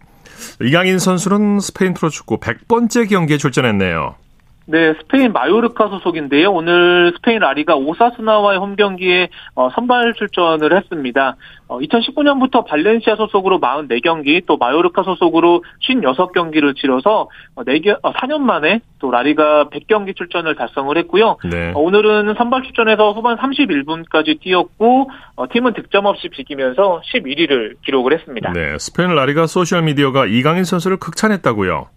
이강인 0.64 0.98
선수는 0.98 1.60
스페인 1.60 1.94
프로축구 1.94 2.40
100번째 2.40 3.08
경기에 3.08 3.38
출전했네요. 3.38 4.23
네, 4.66 4.94
스페인 4.94 5.34
마요르카 5.34 5.90
소속인데요. 5.90 6.52
오늘 6.52 7.12
스페인 7.16 7.40
라리가 7.40 7.76
오사스나와의 7.76 8.60
홈 8.60 8.76
경기에 8.78 9.28
어, 9.56 9.70
선발 9.72 10.14
출전을 10.14 10.76
했습니다. 10.76 11.36
2019년부터 11.68 12.58
어, 12.58 12.64
발렌시아 12.64 13.16
소속으로 13.16 13.60
44경기, 13.60 14.46
또 14.46 14.58
마요르카 14.58 15.04
소속으로 15.04 15.64
56경기를 15.82 16.76
치러서 16.76 17.30
4개, 17.58 17.98
어, 18.04 18.14
4년 18.14 18.40
만에 18.40 18.80
또 19.00 19.12
라리가 19.12 19.66
100경기 19.66 20.16
출전을 20.16 20.56
달성을 20.56 20.96
했고요. 20.98 21.38
네. 21.52 21.74
오늘은 21.76 22.36
선발 22.38 22.64
출전해서 22.64 23.12
후반 23.12 23.38
31분까지 23.38 24.40
뛰었고 24.40 25.10
팀은 25.52 25.74
득점 25.74 26.06
없이 26.06 26.30
비기면서 26.30 27.02
11위를 27.14 27.76
기록을 27.84 28.14
했습니다. 28.14 28.54
네, 28.54 28.78
스페인 28.78 29.14
라리가 29.14 29.48
소셜 29.48 29.82
미디어가 29.82 30.28
이강인 30.28 30.64
선수를 30.64 30.98
극찬했다고요. 30.98 31.88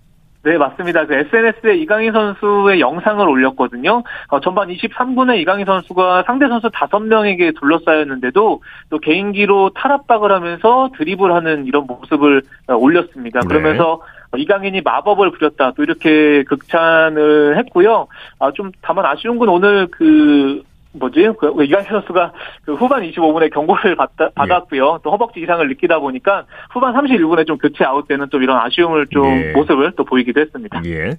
네, 0.47 0.59
맞습니다. 0.59 1.07
그 1.07 1.15
SNS에 1.15 1.75
이강인 1.75 2.12
선수의 2.12 2.79
영상을 2.79 3.29
올렸거든요. 3.29 4.05
어, 4.29 4.38
전반 4.38 4.69
23분에 4.69 5.41
이강인 5.41 5.67
선수가 5.67 6.23
상대 6.25 6.47
선수 6.47 6.69
5명에게 6.69 7.59
둘러싸였는데도 7.59 8.62
또 8.88 8.99
개인기로 9.00 9.71
탈압박을 9.71 10.31
하면서 10.31 10.91
드리블하는 10.97 11.67
이런 11.67 11.88
모습을 11.88 12.43
어, 12.69 12.75
올렸습니다. 12.75 13.41
네. 13.41 13.49
그러면서 13.49 14.00
네. 14.33 14.43
이강인이 14.43 14.83
마법을 14.83 15.33
부렸다. 15.33 15.73
또 15.73 15.83
이렇게 15.83 16.45
극찬을 16.45 17.59
했고요. 17.59 18.07
아, 18.38 18.53
좀 18.53 18.71
다만 18.83 19.05
아쉬운 19.05 19.41
건 19.41 19.49
오늘 19.49 19.88
그 19.88 20.62
뭐지? 20.99 21.31
그 21.38 21.65
이강인 21.65 21.87
선수가 21.88 22.33
그 22.65 22.75
후반 22.75 23.03
25분에 23.03 23.53
경고를 23.53 23.97
받다, 23.97 24.26
예. 24.26 24.31
받았고요. 24.35 24.95
예. 24.95 25.03
또 25.03 25.11
허벅지 25.11 25.41
이상을 25.41 25.67
느끼다 25.69 25.99
보니까 25.99 26.45
후반 26.71 26.95
31분에 26.95 27.47
좀 27.47 27.59
교체 27.59 27.85
아웃되는 27.85 28.29
좀 28.31 28.43
이런 28.43 28.59
아쉬움을 28.59 29.07
좀 29.09 29.25
예. 29.25 29.53
모습을 29.53 29.93
또 29.97 30.05
보이기도 30.05 30.41
했습니다. 30.41 30.83
예. 30.87 31.17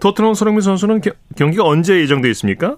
토트넘 0.00 0.34
손흥민 0.34 0.60
선수는 0.60 1.00
겨, 1.00 1.10
경기가 1.36 1.64
언제 1.64 1.98
예정돼 2.00 2.28
있습니까? 2.30 2.76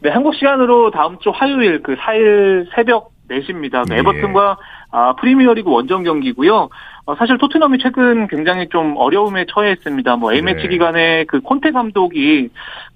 네, 0.00 0.10
한국 0.10 0.34
시간으로 0.34 0.90
다음 0.90 1.18
주 1.18 1.30
화요일 1.30 1.82
그 1.82 1.96
4일 1.96 2.68
새벽 2.74 3.10
4시입니다. 3.28 3.90
예. 3.92 3.98
에버튼과 3.98 4.58
아, 4.90 5.14
프리미어리그 5.16 5.70
원정 5.70 6.04
경기고요. 6.04 6.70
어, 7.04 7.14
사실 7.16 7.38
토트넘이 7.38 7.78
최근 7.78 8.26
굉장히 8.26 8.68
좀 8.68 8.94
어려움에 8.96 9.46
처해 9.48 9.72
있습니다. 9.72 10.16
뭐 10.16 10.32
A매치 10.32 10.62
네. 10.64 10.68
기간에 10.68 11.24
그 11.24 11.40
콘테 11.40 11.70
감독이 11.72 12.50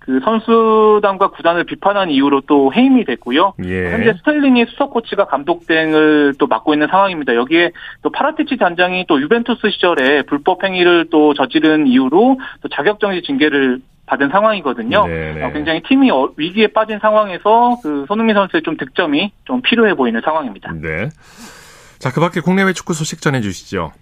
그 0.05 0.21
선수단과 0.25 1.31
구단을 1.31 1.65
비판한 1.65 2.11
이유로 2.11 2.43
또 2.47 2.73
해임이 2.75 3.05
됐고요. 3.05 3.55
예. 3.65 3.93
현재 3.93 4.15
스텔리니 4.19 4.67
수석 4.67 4.91
코치가 4.91 5.27
감독 5.27 5.67
대행을 5.67 6.35
또 6.39 6.49
맡고 6.49 6.75
있는 6.75 6.89
상황입니다. 6.89 7.35
여기에 7.37 7.71
또 8.03 8.11
파라티치 8.11 8.57
단장이 8.57 9.07
또 9.09 9.21
유벤투스 9.21 9.71
시절에 9.71 10.23
불법 10.23 10.65
행위를 10.65 11.07
또 11.11 11.35
저지른 11.35 11.87
이유로 11.87 12.41
또 12.63 12.69
자격 12.69 12.99
정지 12.99 13.23
징계를 13.23 13.79
받은 14.07 14.31
상황이거든요. 14.31 15.07
네네. 15.07 15.35
네. 15.35 15.45
어, 15.45 15.53
굉장히 15.53 15.83
팀이 15.83 16.11
어, 16.11 16.31
위기에 16.37 16.67
빠진 16.67 16.99
상황에서 16.99 17.79
그 17.83 18.05
손흥민 18.09 18.35
선수의 18.35 18.63
좀 18.65 18.77
득점이 18.77 19.31
좀 19.45 19.63
필요해 19.63 19.95
보이는 19.95 20.21
상황입니다. 20.25 20.73
네. 20.73 21.09
자, 22.01 22.11
그 22.11 22.21
밖에 22.21 22.41
국내외 22.41 22.73
축구 22.73 22.95
소식 22.95 23.23
전해 23.23 23.41
주시죠. 23.41 23.93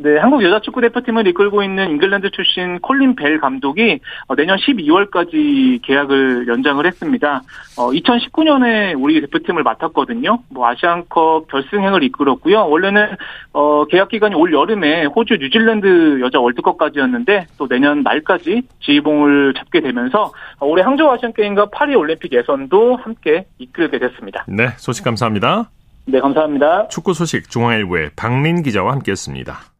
네, 0.00 0.16
한국 0.16 0.44
여자 0.44 0.60
축구 0.60 0.80
대표팀을 0.80 1.26
이끌고 1.26 1.64
있는 1.64 1.90
잉글랜드 1.90 2.30
출신 2.30 2.78
콜린 2.78 3.16
벨 3.16 3.40
감독이 3.40 3.98
어, 4.28 4.36
내년 4.36 4.56
12월까지 4.56 5.82
계약을 5.82 6.46
연장을 6.46 6.86
했습니다. 6.86 7.42
어, 7.76 7.90
2019년에 7.90 8.94
우리 8.96 9.20
대표팀을 9.20 9.64
맡았거든요. 9.64 10.38
뭐 10.50 10.68
아시안컵 10.68 11.48
결승행을 11.48 12.04
이끌었고요. 12.04 12.68
원래는 12.68 13.08
어, 13.52 13.86
계약 13.86 14.08
기간이 14.10 14.36
올 14.36 14.52
여름에 14.52 15.06
호주 15.06 15.38
뉴질랜드 15.40 16.20
여자 16.20 16.38
월드컵까지였는데 16.38 17.46
또 17.58 17.66
내년 17.66 18.04
말까지 18.04 18.62
지휘봉을 18.80 19.54
잡게 19.54 19.80
되면서 19.80 20.32
올해 20.60 20.84
항저우 20.84 21.10
아시안 21.10 21.32
게임과 21.32 21.70
파리 21.72 21.96
올림픽 21.96 22.32
예선도 22.32 22.96
함께 22.96 23.46
이끌게 23.58 23.98
됐습니다. 23.98 24.44
네, 24.46 24.68
소식 24.76 25.02
감사합니다. 25.02 25.70
네, 26.06 26.20
감사합니다. 26.20 26.86
축구 26.86 27.14
소식 27.14 27.50
중앙일보의 27.50 28.10
박민 28.14 28.62
기자와 28.62 28.92
함께했습니다. 28.92 29.77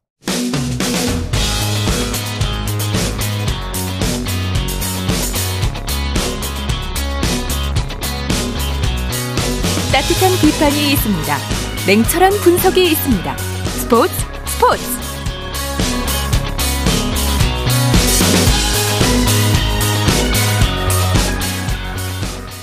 따뜻한 9.99 10.31
비판이 10.41 10.93
있습니다. 10.93 11.37
냉철한 11.87 12.33
분석이 12.45 12.93
있습니다. 12.93 13.37
스포츠 13.37 14.13
스포츠 14.47 14.83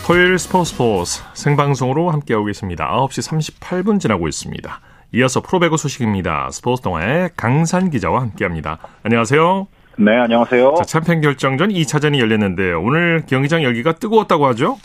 토요일 0.06 0.40
스포츠 0.40 0.72
스포츠 0.72 1.24
생방송으로 1.34 2.12
함께하고 2.12 2.46
계십니다. 2.46 2.88
9시 2.90 3.60
38분 3.60 4.00
지나고 4.00 4.28
있습니다. 4.28 4.80
이어서 5.16 5.42
프로배구 5.42 5.78
소식입니다. 5.78 6.50
스포츠 6.52 6.82
동아의 6.82 7.30
강산 7.38 7.90
기자와 7.90 8.20
함께합니다. 8.20 8.80
안녕하세요. 9.04 9.68
네, 9.98 10.18
안녕하세요. 10.18 10.76
자, 10.76 10.84
챔피언 10.84 11.22
결정전 11.22 11.70
2차전이 11.70 12.20
열렸는데 12.20 12.74
오늘 12.74 13.24
경기장 13.26 13.64
열기가 13.64 13.94
뜨거웠다고 13.94 14.46
하죠? 14.48 14.76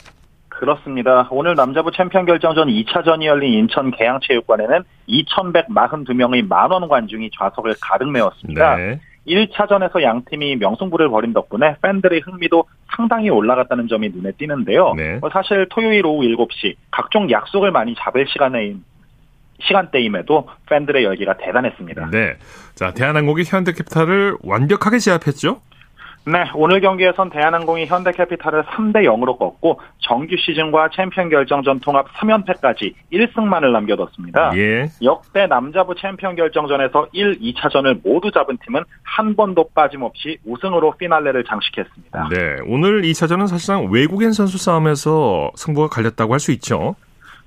그렇습니다. 0.49 1.27
오늘 1.33 1.57
남자부 1.57 1.91
챔피언 1.91 2.27
결정전 2.27 2.69
2차전이 2.69 3.25
열린 3.25 3.55
인천 3.55 3.91
계양체육관에는 3.91 4.85
2,142명의 5.09 6.47
만원 6.47 6.87
관중이 6.87 7.31
좌석을 7.37 7.75
가득 7.81 8.09
메웠습니다. 8.09 8.77
네. 8.77 9.01
1차전에서 9.27 10.01
양 10.03 10.23
팀이 10.31 10.57
명승부를 10.57 11.09
벌인 11.09 11.33
덕분에 11.33 11.75
팬들의 11.83 12.21
흥미도 12.21 12.65
상당히 12.97 13.31
올라갔다는 13.31 13.89
점이 13.89 14.11
눈에 14.11 14.33
띄는데요. 14.33 14.95
네. 14.95 15.17
뭐 15.17 15.29
사실 15.31 15.67
토요일 15.71 16.07
오후 16.07 16.23
7시 16.23 16.77
각종 16.91 17.31
약속을 17.31 17.73
많이 17.73 17.95
잡을 17.97 18.27
시간에 18.29 18.75
시간대임에도 19.63 20.49
팬들의 20.69 21.05
열기가 21.05 21.37
대단했습니다. 21.37 22.11
네. 22.11 22.37
자, 22.75 22.93
대한항공이 22.93 23.45
현대캐피탈을 23.45 24.39
완벽하게 24.43 24.99
제압했죠? 24.99 25.61
네, 26.27 26.45
오늘 26.55 26.83
경기에선 26.83 27.31
대한항공이 27.31 27.87
현대캐피탈을 27.87 28.65
3대 28.65 29.05
0으로 29.05 29.39
꺾고 29.39 29.81
정규 30.01 30.37
시즌과 30.39 30.91
챔피언 30.95 31.31
결정전 31.31 31.81
통합 31.81 32.07
3연패까지 32.13 32.93
1승만을 33.11 33.73
남겨뒀습니다. 33.73 34.53
예. 34.55 34.91
역대 35.03 35.47
남자부 35.47 35.95
챔피언 35.95 36.37
결정전에서 36.37 37.09
1, 37.13 37.39
2차전을 37.41 38.01
모두 38.05 38.31
잡은 38.31 38.59
팀은 38.67 38.83
한 39.03 39.35
번도 39.35 39.71
빠짐없이 39.75 40.37
우승으로 40.45 40.93
피날레를 40.99 41.45
장식했습니다. 41.45 42.29
네, 42.29 42.57
오늘 42.67 43.01
2차전은 43.01 43.47
사실상 43.49 43.89
외국인 43.91 44.33
선수 44.33 44.59
싸움에서 44.59 45.51
승부가 45.57 45.89
갈렸다고 45.89 46.35
할 46.35 46.41
수 46.41 46.53
있죠. 46.53 46.97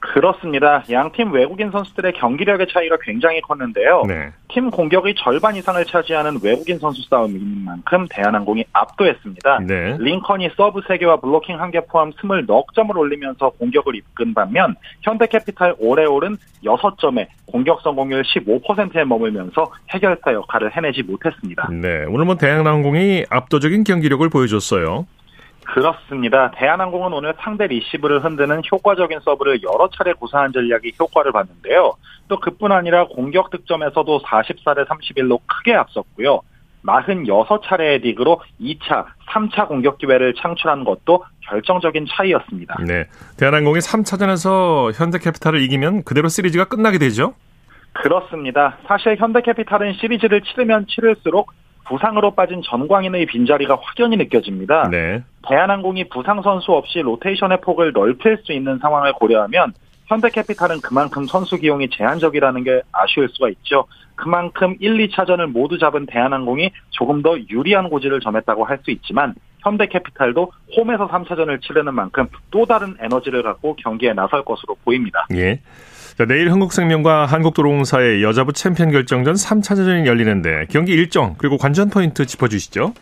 그렇습니다. 0.04 0.84
양팀 0.92 1.32
외국인 1.32 1.72
선수들의 1.72 2.14
경기력의 2.14 2.68
차이가 2.72 2.98
굉장히 3.02 3.40
컸는데요. 3.40 4.04
네. 4.06 4.32
팀 4.50 4.70
공격의 4.70 5.16
절반 5.16 5.56
이상을 5.56 5.84
차지하는 5.86 6.40
외국인 6.44 6.78
선수 6.78 7.02
싸움인 7.08 7.64
만큼 7.64 8.06
대한항공이 8.10 8.66
압도했습니다. 8.74 9.60
네. 9.66 9.98
링컨이 10.00 10.50
서브 10.58 10.82
3개와 10.82 11.22
블로킹 11.22 11.58
1개 11.58 11.88
포함 11.88 12.12
24점을 12.12 12.96
올리면서 12.96 13.52
공격을 13.52 13.96
이끈 13.96 14.34
반면 14.34 14.76
현대캐피탈 15.02 15.76
오레올은 15.80 16.36
6점에 16.66 17.28
공격 17.46 17.82
성공률 17.82 18.24
15%에 18.24 19.06
머물면서 19.06 19.72
해결사 19.92 20.34
역할을 20.34 20.76
해내지 20.76 21.04
못했습니다. 21.04 21.70
네, 21.72 22.06
오늘 22.10 22.26
뭐 22.26 22.36
대한항공이 22.36 23.26
압도적인 23.30 23.86
경기력을 23.86 24.28
보여줬어요. 24.30 25.06
그렇습니다. 25.66 26.52
대한항공은 26.52 27.14
오늘 27.14 27.34
상대 27.40 27.68
리시브를 27.68 28.24
흔드는 28.24 28.62
효과적인 28.72 29.20
서브를 29.22 29.62
여러 29.64 29.90
차례 29.90 30.14
구사한 30.14 30.52
전략이 30.52 30.94
효과를 31.00 31.32
봤는데요. 31.32 31.96
또 32.28 32.40
그뿐 32.40 32.72
아니라 32.72 33.08
공격 33.08 33.50
득점에서도 33.50 34.22
44대 34.22 34.88
31로 34.88 35.40
크게 35.48 35.74
앞섰고요. 35.74 36.42
46차례의 36.86 38.04
딕으로 38.04 38.40
2차, 38.60 39.06
3차 39.30 39.68
공격 39.68 39.98
기회를 39.98 40.34
창출한 40.36 40.84
것도 40.84 41.24
결정적인 41.42 42.08
차이였습니다. 42.10 42.76
네. 42.86 43.06
대한항공이 43.38 43.80
3차전에서 43.80 44.94
현대캐피탈을 44.94 45.62
이기면 45.62 46.04
그대로 46.04 46.28
시리즈가 46.28 46.66
끝나게 46.66 46.98
되죠? 46.98 47.34
그렇습니다. 47.94 48.78
사실 48.88 49.16
현대캐피탈은 49.18 49.94
시리즈를 49.94 50.42
치르면 50.42 50.88
치를수록 50.88 51.52
부상으로 51.86 52.32
빠진 52.32 52.62
전광인의 52.64 53.26
빈자리가 53.26 53.78
확연히 53.82 54.18
느껴집니다. 54.18 54.90
네. 54.90 55.24
대한항공이 55.48 56.10
부상 56.10 56.42
선수 56.42 56.72
없이 56.72 57.00
로테이션의 57.00 57.62
폭을 57.62 57.92
넓힐 57.94 58.38
수 58.44 58.54
있는 58.54 58.80
상황을 58.80 59.14
고려하면 59.14 59.74
현대캐피탈은 60.08 60.82
그만큼 60.82 61.26
선수 61.28 61.58
기용이 61.58 61.90
제한적이라는 61.90 62.64
게 62.64 62.82
아쉬울 62.92 63.30
수가 63.30 63.50
있죠. 63.50 63.86
그만큼 64.16 64.76
1, 64.80 65.08
2차전을 65.08 65.48
모두 65.48 65.78
잡은 65.80 66.06
대한항공이 66.06 66.72
조금 66.92 67.22
더 67.22 67.38
유리한 67.50 67.90
고지를 67.90 68.20
점했다고 68.20 68.66
할 68.66 68.80
수 68.84 68.92
있지만 68.92 69.34
현대캐피탈도 69.64 70.52
홈에서 70.76 71.08
3차전을 71.08 71.62
치르는 71.62 71.94
만큼 71.94 72.28
또 72.52 72.66
다른 72.66 72.96
에너지를 73.00 73.44
갖고 73.44 73.76
경기에 73.78 74.14
나설 74.14 74.44
것으로 74.44 74.76
보입니다. 74.84 75.26
예. 75.34 75.60
자, 76.18 76.26
내일 76.26 76.52
흥국생명과 76.52 77.26
한국도로공사의 77.26 78.22
여자부 78.22 78.54
챔피언 78.54 78.92
결정전 78.92 79.34
3차전이 79.34 80.06
열리는데 80.06 80.68
경기 80.70 80.92
일정 80.92 81.34
그리고 81.40 81.58
관전 81.58 81.90
포인트 81.90 82.28
짚어주시죠. 82.28 82.94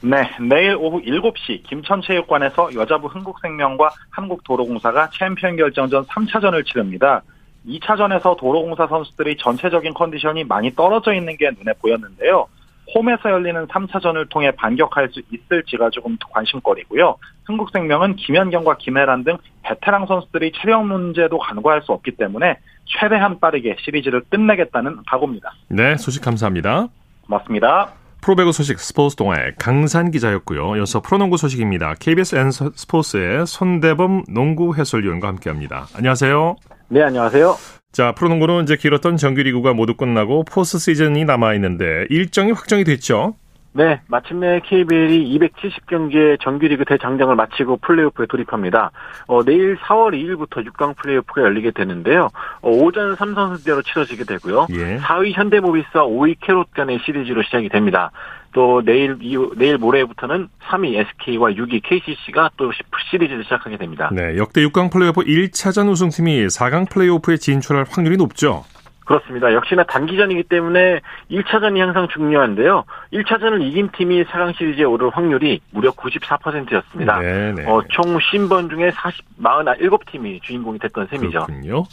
네, 0.00 0.30
내일 0.40 0.74
오후 0.76 1.02
7시 1.02 1.62
김천체육관에서 1.64 2.74
여자부 2.74 3.08
흥국생명과 3.08 3.90
한국도로공사가 4.10 5.10
챔피언 5.10 5.56
결정전 5.56 6.06
3차전을 6.06 6.64
치릅니다. 6.64 7.22
2차전에서 7.66 8.38
도로공사 8.38 8.86
선수들이 8.86 9.36
전체적인 9.36 9.92
컨디션이 9.92 10.44
많이 10.44 10.74
떨어져 10.74 11.12
있는 11.12 11.36
게 11.36 11.50
눈에 11.50 11.74
보였는데요. 11.80 12.46
홈에서 12.94 13.30
열리는 13.30 13.66
3차전을 13.66 14.28
통해 14.30 14.50
반격할 14.52 15.08
수 15.10 15.20
있을지가 15.30 15.90
조금 15.90 16.16
관심거리고요. 16.32 17.16
흥국생명은 17.44 18.16
김연경과 18.16 18.76
김해란 18.78 19.24
등 19.24 19.36
베테랑 19.62 20.06
선수들이 20.06 20.52
체력 20.60 20.86
문제도 20.86 21.36
간과할 21.38 21.82
수 21.82 21.92
없기 21.92 22.12
때문에 22.12 22.58
최대한 22.86 23.40
빠르게 23.40 23.76
시리즈를 23.80 24.22
끝내겠다는 24.30 24.98
각오입니다. 25.06 25.52
네, 25.68 25.96
소식 25.96 26.22
감사합니다. 26.22 26.88
고맙습니다. 27.26 27.92
프로배구 28.20 28.52
소식 28.52 28.78
스포츠 28.78 29.16
동아의 29.16 29.54
강산 29.58 30.10
기자였고요. 30.10 30.76
이어서 30.76 31.02
프로농구 31.02 31.36
소식입니다. 31.36 31.94
KBS 32.00 32.36
N 32.36 32.50
스포츠의 32.50 33.46
손대범 33.46 34.24
농구 34.28 34.74
해설위원과 34.74 35.28
함께합니다. 35.28 35.86
안녕하세요. 35.94 36.56
네, 36.88 37.02
안녕하세요. 37.02 37.54
자, 37.92 38.12
프로농구는 38.12 38.64
이제 38.64 38.76
길었던 38.76 39.16
정규리그가 39.16 39.72
모두 39.72 39.94
끝나고 39.94 40.44
포스트 40.44 40.78
시즌이 40.78 41.24
남아 41.24 41.54
있는데 41.54 42.06
일정이 42.10 42.52
확정이 42.52 42.84
됐죠. 42.84 43.34
네, 43.76 44.00
마침내 44.06 44.60
KBL이 44.60 45.36
270경기의 45.36 46.40
정규리그 46.40 46.84
대장정을 46.84 47.34
마치고 47.34 47.78
플레이오프에 47.78 48.26
돌입합니다. 48.26 48.92
어, 49.26 49.42
내일 49.42 49.76
4월 49.78 50.12
2일부터 50.12 50.64
6강 50.64 50.96
플레이오프가 50.96 51.42
열리게 51.42 51.72
되는데요. 51.72 52.28
어, 52.62 52.70
오전 52.70 53.16
3선수대로 53.16 53.84
치러지게 53.84 54.24
되고요. 54.24 54.68
예. 54.70 54.98
4위 54.98 55.32
현대모비스와 55.32 56.04
5위 56.04 56.36
캐롯 56.40 56.70
간의 56.72 57.00
시리즈로 57.04 57.42
시작이 57.42 57.68
됩니다. 57.68 58.12
또 58.54 58.82
내일 58.82 59.18
내일 59.56 59.76
모레부터는 59.76 60.48
3위 60.62 60.94
SK와 60.94 61.50
6위 61.50 61.82
KCC가 61.82 62.50
또 62.56 62.72
시리즈를 63.10 63.42
시작하게 63.44 63.76
됩니다. 63.76 64.08
네, 64.12 64.38
역대 64.38 64.62
6강 64.62 64.90
플레이오프 64.90 65.22
1차전 65.22 65.90
우승팀이 65.90 66.46
4강 66.46 66.88
플레이오프에 66.88 67.36
진출할 67.36 67.84
확률이 67.90 68.16
높죠. 68.16 68.64
그렇습니다. 69.04 69.52
역시나 69.52 69.84
단기전이기 69.84 70.44
때문에 70.44 71.00
1차전이 71.30 71.78
항상 71.78 72.08
중요한데요. 72.08 72.84
1차전을 73.12 73.62
이긴 73.62 73.90
팀이 73.90 74.24
4강 74.24 74.56
시리즈에 74.56 74.84
오를 74.84 75.10
확률이 75.10 75.60
무려 75.72 75.90
94%였습니다. 75.90 77.18
네네. 77.20 77.66
어, 77.66 77.82
총 77.90 78.16
50번 78.16 78.70
중에 78.70 78.90
40, 78.92 79.42
47팀이 79.42 80.42
주인공이 80.42 80.78
됐던 80.78 81.08
셈이죠. 81.08 81.46
그렇군요. 81.46 81.84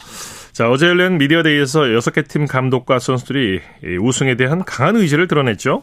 자, 0.52 0.70
어제 0.70 0.86
열린 0.86 1.18
미디어데이에서 1.18 1.80
6개 1.80 2.26
팀 2.28 2.46
감독과 2.46 2.98
선수들이 2.98 3.60
우승에 4.00 4.36
대한 4.36 4.64
강한 4.64 4.96
의지를 4.96 5.28
드러냈죠. 5.28 5.82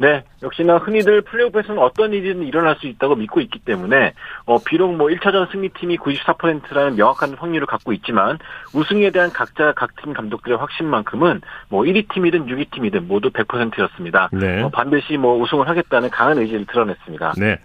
네, 0.00 0.24
역시나 0.42 0.78
흔히들 0.78 1.20
플레이오프에서는 1.20 1.80
어떤 1.80 2.14
일이든 2.14 2.46
일어날 2.46 2.74
수 2.76 2.86
있다고 2.86 3.16
믿고 3.16 3.42
있기 3.42 3.58
때문에 3.58 4.14
어, 4.46 4.58
비록 4.64 4.96
뭐 4.96 5.08
1차전 5.08 5.52
승리팀이 5.52 5.98
94%라는 5.98 6.96
명확한 6.96 7.34
확률을 7.34 7.66
갖고 7.66 7.92
있지만 7.92 8.38
우승에 8.72 9.10
대한 9.10 9.30
각자 9.30 9.72
각 9.72 9.90
팀 10.00 10.14
감독들의 10.14 10.56
확신만큼은 10.56 11.42
뭐 11.68 11.82
1위 11.82 12.12
팀이든 12.12 12.46
6위 12.46 12.70
팀이든 12.70 13.08
모두 13.08 13.30
100%였습니다. 13.30 14.30
네. 14.32 14.62
어, 14.62 14.70
반드시 14.70 15.18
뭐 15.18 15.38
우승을 15.38 15.68
하겠다는 15.68 16.08
강한 16.10 16.38
의지를 16.38 16.64
드러냈습니다. 16.66 17.34
네. 17.36 17.58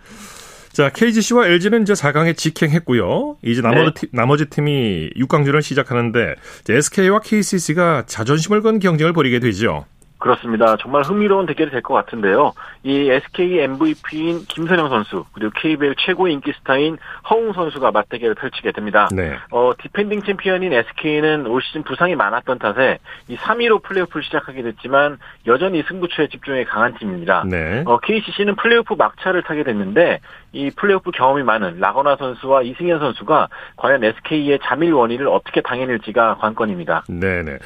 자, 0.74 0.90
KGC와 0.90 1.48
LG는 1.48 1.84
이제 1.84 1.94
4강에 1.94 2.36
직행했고요. 2.36 3.38
이제 3.44 3.62
나머지, 3.62 3.86
네. 3.86 3.92
팀, 3.94 4.10
나머지 4.12 4.50
팀이 4.50 5.12
6강전을 5.16 5.62
시작하는데 5.62 6.36
SK와 6.68 7.22
KCC가 7.22 8.04
자존심을 8.08 8.62
건 8.62 8.80
경쟁을 8.80 9.14
벌이게 9.14 9.40
되죠. 9.40 9.86
그렇습니다. 10.18 10.76
정말 10.78 11.04
흥미로운 11.04 11.46
대결이 11.46 11.72
될 11.72 11.82
것 11.82 11.94
같은데요. 11.94 12.54
이 12.84 13.10
SK 13.10 13.60
MVP인 13.60 14.46
김선영 14.48 14.90
선수 14.90 15.26
그리고 15.34 15.52
KBL 15.56 15.96
최고 16.00 16.28
인기 16.28 16.52
스타인 16.54 16.98
허웅 17.30 17.54
선수가 17.54 17.92
맞대결을 17.92 18.36
펼치게 18.36 18.72
됩니다. 18.72 19.08
네. 19.12 19.38
어, 19.52 19.72
디펜딩 19.82 20.22
챔피언인 20.24 20.74
SK는 20.74 21.46
올 21.48 21.62
시즌 21.62 21.84
부상이 21.84 22.16
많았던 22.16 22.60
탓에 22.60 22.98
이 23.28 23.36
3위로 23.38 23.84
플레이오프를 23.84 24.24
시작하게 24.24 24.64
됐지만 24.64 25.20
여전히 25.48 25.84
승부처에 25.88 26.28
집중해 26.30 26.64
강한 26.66 26.98
팀입니다. 26.98 27.44
네. 27.48 27.84
어, 27.86 28.00
KCC는 28.00 28.56
플레이오프 28.56 28.96
막차를 28.98 29.44
타게 29.44 29.64
됐는데 29.64 30.22
이 30.54 30.72
플레이오프 30.76 31.12
경험이 31.12 31.44
많은 31.44 31.80
라건아 31.80 32.16
선수와 32.16 32.64
이승현 32.64 33.00
선수가 33.00 33.50
과연 33.78 34.04
SK의 34.04 34.60
자밀 34.64 34.94
워니를 34.94 35.28
어떻게 35.28 35.62
당해낼지가 35.62 36.38
관건입니다. 36.38 37.04
네네. 37.10 37.60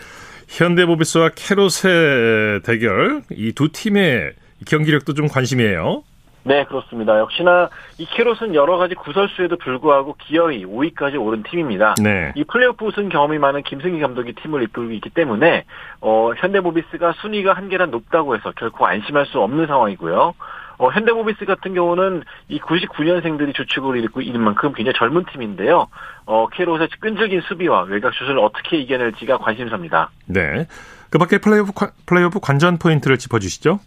현대모비스와 0.50 1.30
캐롯의 1.36 2.62
대결 2.64 3.22
이 3.32 3.54
두 3.54 3.70
팀의 3.72 4.34
경기력도 4.68 5.14
좀 5.14 5.28
관심이에요. 5.28 6.04
네, 6.44 6.64
그렇습니다. 6.66 7.20
역시나 7.20 7.70
이 7.98 8.06
캐롯은 8.06 8.56
여러 8.56 8.78
가지 8.78 8.96
구설수에도 8.96 9.58
불구하고 9.58 10.16
기어이 10.20 10.66
5위까지 10.66 11.22
오른 11.22 11.44
팀입니다. 11.44 11.96
네. 12.02 12.32
이 12.36 12.44
플레이오프 12.46 12.86
우승 12.86 13.10
경험이 13.10 13.38
많은 13.38 13.62
김승기 13.64 14.00
감독이 14.00 14.34
팀을 14.34 14.64
이끌고 14.64 14.92
있기 14.94 15.10
때문에 15.12 15.66
어, 16.02 16.32
현대모비스가 16.38 17.14
순위가 17.22 17.54
한 17.54 17.70
계단 17.70 17.92
높다고 17.92 18.36
해서 18.36 18.52
결코 18.56 18.88
안심할 18.88 19.26
수 19.28 19.40
없는 19.40 19.68
상황이고요. 19.68 20.34
어, 20.80 20.90
현대모비스 20.90 21.46
같은 21.46 21.74
경우는 21.74 22.24
이 22.48 22.60
99년생들이 22.60 23.54
주축으로 23.54 23.98
있고 23.98 24.22
있는 24.22 24.42
만큼 24.42 24.74
굉장히 24.74 24.98
젊은 24.98 25.26
팀인데요. 25.26 25.88
어, 26.26 26.48
캐롯의 26.48 26.88
끈질긴 27.02 27.42
수비와 27.42 27.84
외곽 27.84 28.14
슛을 28.14 28.40
어떻게 28.40 28.78
이겨낼지가 28.78 29.38
관심사입니다. 29.40 30.10
네. 30.26 30.68
그 31.10 31.18
밖에 31.18 31.38
플레이오프, 31.38 31.74
플레이오프 32.06 32.40
관전 32.40 32.80
포인트를 32.80 33.18
짚어주시죠. 33.18 33.80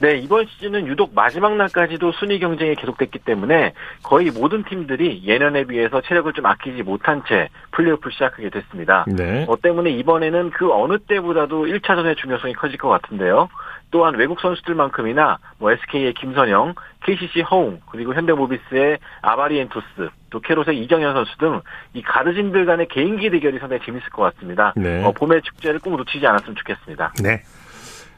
네, 0.00 0.18
이번 0.18 0.44
시즌은 0.46 0.88
유독 0.88 1.14
마지막 1.14 1.56
날까지도 1.56 2.12
순위 2.12 2.40
경쟁이 2.40 2.74
계속됐기 2.74 3.20
때문에 3.20 3.74
거의 4.02 4.30
모든 4.32 4.64
팀들이 4.64 5.22
예년에 5.24 5.64
비해서 5.64 6.00
체력을 6.00 6.32
좀 6.32 6.46
아끼지 6.46 6.82
못한 6.82 7.22
채 7.28 7.48
플레이오프를 7.70 8.12
시작하게 8.12 8.50
됐습니다. 8.50 9.04
네. 9.06 9.46
어 9.48 9.56
때문에 9.56 9.90
이번에는 9.90 10.50
그 10.50 10.72
어느 10.72 10.98
때보다도 10.98 11.66
1차전의 11.66 12.16
중요성이 12.16 12.54
커질 12.54 12.76
것 12.76 12.88
같은데요. 12.88 13.48
또한 13.90 14.14
외국 14.16 14.40
선수들만큼이나 14.40 15.38
뭐 15.58 15.70
SK의 15.72 16.14
김선형, 16.14 16.74
KCC 17.04 17.42
허웅, 17.42 17.80
그리고 17.90 18.14
현대모비스의 18.14 18.98
아바리엔토스, 19.22 20.10
또 20.30 20.40
캐롯의 20.40 20.78
이정현 20.82 21.14
선수 21.14 21.38
등 21.38 21.60
이 21.94 22.02
가르진들 22.02 22.66
간의 22.66 22.88
개인기 22.88 23.30
대결이 23.30 23.58
상당히 23.60 23.84
재밌을 23.84 24.10
것 24.10 24.22
같습니다. 24.34 24.72
네. 24.76 25.04
어, 25.04 25.12
봄의 25.12 25.42
축제를 25.42 25.78
꼭 25.80 25.96
놓치지 25.96 26.26
않았으면 26.26 26.56
좋겠습니다. 26.56 27.12
네. 27.22 27.42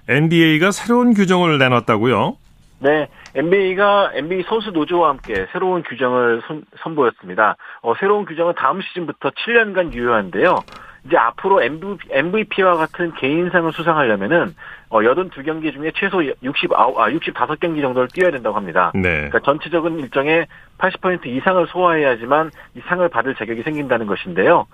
NBA가 0.08 0.70
새로운 0.70 1.12
규정을 1.14 1.58
내놨다고요? 1.58 2.36
네, 2.78 3.08
NBA가 3.34 4.12
NBA 4.14 4.44
선수 4.48 4.70
노조와 4.70 5.10
함께 5.10 5.46
새로운 5.52 5.82
규정을 5.82 6.42
선, 6.46 6.64
선보였습니다. 6.82 7.56
어, 7.82 7.94
새로운 7.98 8.24
규정은 8.24 8.54
다음 8.56 8.80
시즌부터 8.82 9.30
7년간 9.30 9.92
유효한데요. 9.92 10.56
이제 11.06 11.16
앞으로 11.16 11.62
MVP와 11.62 12.74
같은 12.74 13.14
개인상을 13.14 13.72
수상하려면은 13.72 14.54
어 14.88 15.00
82경기 15.00 15.72
중에 15.72 15.92
최소 15.94 16.24
69, 16.42 16.74
아 16.74 17.08
65경기 17.10 17.80
정도를 17.80 18.08
뛰어야 18.08 18.30
된다고 18.30 18.56
합니다. 18.56 18.92
네. 18.94 19.28
그러니까 19.28 19.40
전체적인 19.40 20.00
일정의 20.00 20.46
80% 20.78 21.26
이상을 21.26 21.66
소화해야지만 21.68 22.50
이 22.74 22.80
상을 22.86 23.08
받을 23.08 23.34
자격이 23.34 23.62
생긴다는 23.62 24.06
것인데요. 24.06 24.66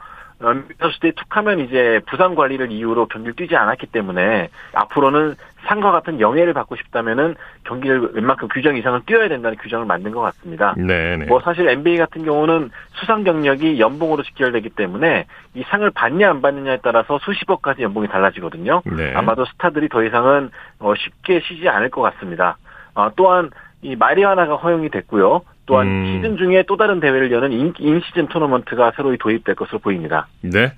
선수 0.43 1.01
때 1.01 1.13
툭하면 1.13 1.61
이제 1.61 2.01
부상 2.07 2.35
관리를 2.35 2.71
이유로 2.71 3.07
경기를 3.07 3.35
뛰지 3.35 3.57
않았기 3.57 3.87
때문에 3.87 4.49
앞으로는 4.75 5.37
상과 5.67 5.93
같은 5.93 6.21
영예를 6.21 6.53
받고 6.53 6.77
싶다면은 6.77 7.37
경기를 7.65 8.11
웬만큼 8.15 8.49
규정 8.49 8.77
이상을 8.77 9.01
뛰어야 9.07 9.29
된다는 9.29 9.57
규정을 9.59 9.87
만든 9.87 10.11
것 10.11 10.21
같습니다. 10.21 10.75
네, 10.77 11.17
네. 11.17 11.27
뭐 11.27 11.41
사실 11.41 11.69
NBA 11.69 11.99
같은 11.99 12.25
경우는 12.25 12.71
수상 12.95 13.23
경력이 13.23 13.79
연봉으로 13.79 14.25
직결되기 14.25 14.71
때문에 14.71 15.27
이 15.55 15.63
상을 15.69 15.89
받냐 15.91 16.29
안 16.29 16.43
받느냐에 16.43 16.79
따라서 16.83 17.19
수십억까지 17.23 17.83
연봉이 17.83 18.09
달라지거든요. 18.09 18.83
네. 18.85 19.15
아마도 19.15 19.45
스타들이 19.45 19.89
더 19.89 20.03
이상은 20.03 20.51
어, 20.81 20.95
쉽게 20.97 21.41
쉬지 21.41 21.69
않을 21.69 21.91
것 21.91 22.03
같습니다. 22.03 22.57
어, 22.95 23.11
또한 23.15 23.51
이 23.83 23.97
마리화나가 23.97 24.57
허용이 24.57 24.91
됐고요. 24.91 25.43
또한 25.73 25.87
음. 25.87 26.17
시즌 26.17 26.37
중에 26.37 26.65
또 26.69 26.77
다른 26.77 27.01
대회를 27.01 27.33
여는 27.33 27.51
인, 27.51 27.73
인시즌 27.79 28.29
토너먼트가 28.29 28.93
새로 28.95 29.17
도입될 29.17 29.55
것으로 29.55 29.79
보입니다. 29.79 30.29
네. 30.43 30.75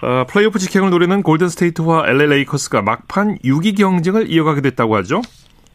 어, 0.00 0.24
플레이오프 0.28 0.60
직행을 0.60 0.90
노리는 0.90 1.22
골든스테이트와 1.22 2.06
LA 2.06 2.28
레이커스가 2.28 2.82
막판 2.82 3.38
6위 3.38 3.76
경쟁을 3.76 4.30
이어가게 4.30 4.60
됐다고 4.60 4.94
하죠? 4.96 5.22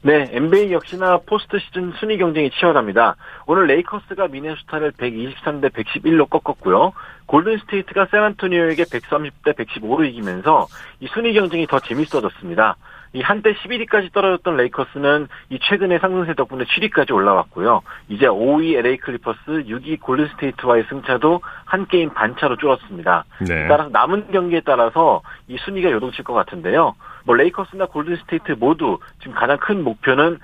네, 0.04 0.30
NBA 0.32 0.72
역시나 0.72 1.20
포스트 1.26 1.60
시즌 1.60 1.92
순위 2.00 2.18
경쟁이 2.18 2.50
치열합니다. 2.52 3.18
오늘 3.48 3.68
레이커스가 3.68 4.30
미네소타를 4.30 4.94
123대 4.94 5.70
111로 5.74 6.30
꺾었고요. 6.30 6.94
골든스테이트가 7.26 8.08
샌안토니오에게 8.12 8.86
130대 8.86 9.56
115로 9.58 10.08
이기면서 10.08 10.68
이 11.02 11.08
순위 11.14 11.34
경쟁이 11.34 11.68
더 11.68 11.80
재밌어졌습니다. 11.80 12.78
이 13.14 13.22
한때 13.22 13.54
11위까지 13.54 14.14
떨어졌던 14.14 14.56
레이커스는 14.58 15.28
이 15.50 15.60
최근의 15.60 16.00
상승세 16.00 16.34
덕분에 16.34 16.64
7위까지 16.64 17.14
올라왔고요. 17.14 17.82
이제 18.08 18.28
5위 18.28 18.76
LA 18.78 18.98
클리퍼스, 18.98 19.40
6위 19.48 20.00
골든스테이트와의 20.00 20.86
승차도 20.90 21.42
한 21.66 21.88
게임 21.88 22.10
반차로 22.12 22.58
줄었습니다. 22.58 23.26
네. 23.48 23.68
따라서 23.68 23.90
남은 23.90 24.32
경기에 24.32 24.62
따라서 24.66 25.22
이 25.48 25.58
순위가 25.58 25.92
요동칠 25.92 26.24
것 26.24 26.34
같은데요. 26.34 26.96
뭐 27.26 27.36
레이커스나 27.36 27.88
골든스테이트 27.88 28.54
모두 28.60 29.00
지금 29.20 29.34
가장 29.34 29.58
큰 29.58 29.84
목표는 29.84 30.40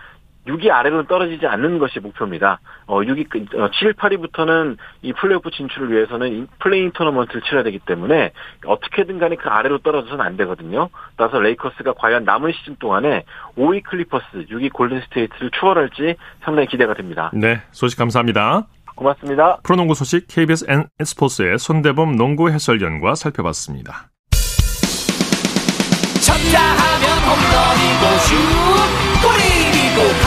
6위 0.47 0.71
아래로는 0.71 1.07
떨어지지 1.07 1.45
않는 1.45 1.77
것이 1.77 1.99
목표입니다. 1.99 2.59
어, 2.85 3.01
6위, 3.01 3.29
7, 3.73 3.93
8위부터는 3.93 4.77
이 5.01 5.13
플레이오프 5.13 5.51
진출을 5.51 5.91
위해서는 5.91 6.47
플레이인 6.59 6.91
토너먼트를 6.91 7.41
치러야 7.41 7.63
되기 7.63 7.79
때문에 7.79 8.31
어떻게든 8.65 9.19
간에 9.19 9.35
그 9.35 9.49
아래로 9.49 9.79
떨어져서는 9.79 10.25
안 10.25 10.37
되거든요. 10.37 10.89
따라서 11.17 11.39
레이커스가 11.39 11.93
과연 11.93 12.23
남은 12.23 12.53
시즌 12.53 12.75
동안에 12.77 13.23
5위 13.57 13.83
클리퍼스, 13.83 14.47
6위 14.49 14.71
골든스테이트를 14.73 15.51
추월할지 15.51 16.15
상당히 16.43 16.67
기대가 16.67 16.93
됩니다. 16.93 17.31
네, 17.33 17.61
소식 17.71 17.97
감사합니다. 17.97 18.67
고맙습니다. 18.95 19.57
프로농구 19.63 19.93
소식 19.93 20.27
KBS 20.27 20.65
N 20.69 20.87
스포츠의 21.03 21.59
손대범 21.59 22.15
농구 22.15 22.49
해설위원과 22.49 23.15
살펴봤습니다. 23.15 24.09
쳤다 26.25 26.59
하면 26.59 27.05
홈런이고 27.27 28.17
슛또각 29.21 30.26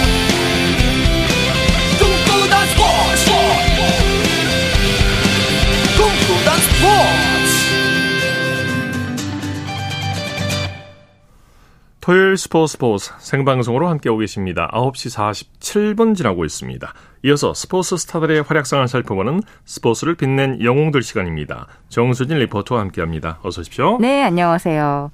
토요일 12.01 12.35
스포츠 12.35 12.71
스포츠 12.71 13.11
생방송으로 13.19 13.87
함께 13.87 14.09
오 14.09 14.17
계십니다. 14.17 14.67
9시 14.73 15.15
47분 15.59 16.15
지나고 16.15 16.45
있습니다. 16.45 16.91
이어서 17.25 17.53
스포츠 17.53 17.95
스타들의 17.95 18.41
활약상을 18.41 18.87
살펴보는 18.87 19.41
스포츠를 19.65 20.15
빛낸 20.15 20.63
영웅들 20.63 21.03
시간입니다. 21.03 21.67
정수진 21.89 22.39
리포터와 22.39 22.81
함께합니다. 22.81 23.37
어서 23.43 23.61
오십시오. 23.61 23.99
네, 24.01 24.23
안녕하세요. 24.23 25.11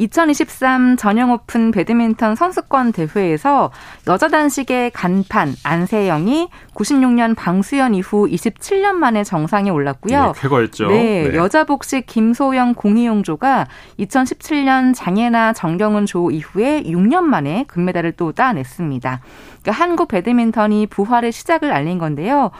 2023 0.00 0.96
전형 0.96 1.30
오픈 1.30 1.70
배드민턴 1.70 2.34
선수권 2.34 2.92
대회에서 2.92 3.70
여자 4.06 4.28
단식의 4.28 4.92
간판 4.92 5.54
안세영이 5.62 6.48
96년 6.74 7.36
방수연 7.36 7.94
이후 7.94 8.26
27년 8.26 8.92
만에 8.94 9.24
정상에 9.24 9.68
올랐고요. 9.68 10.32
네, 10.32 10.40
쾌거했죠. 10.40 10.88
네, 10.88 11.28
네. 11.28 11.36
여자 11.36 11.64
복식 11.64 12.06
김소영 12.06 12.74
공희용조가 12.74 13.66
2017년 13.98 14.94
장애나 14.94 15.52
정경은 15.52 16.06
조 16.06 16.30
이후에 16.30 16.82
6년 16.84 17.24
만에 17.24 17.64
금메달을 17.68 18.12
또 18.12 18.32
따냈습니다. 18.32 19.20
그러니까 19.62 19.84
한국 19.84 20.08
배드민턴이 20.08 20.86
부활의 20.86 21.32
시작을 21.32 21.72
알린 21.72 21.98
건데요. 21.98 22.50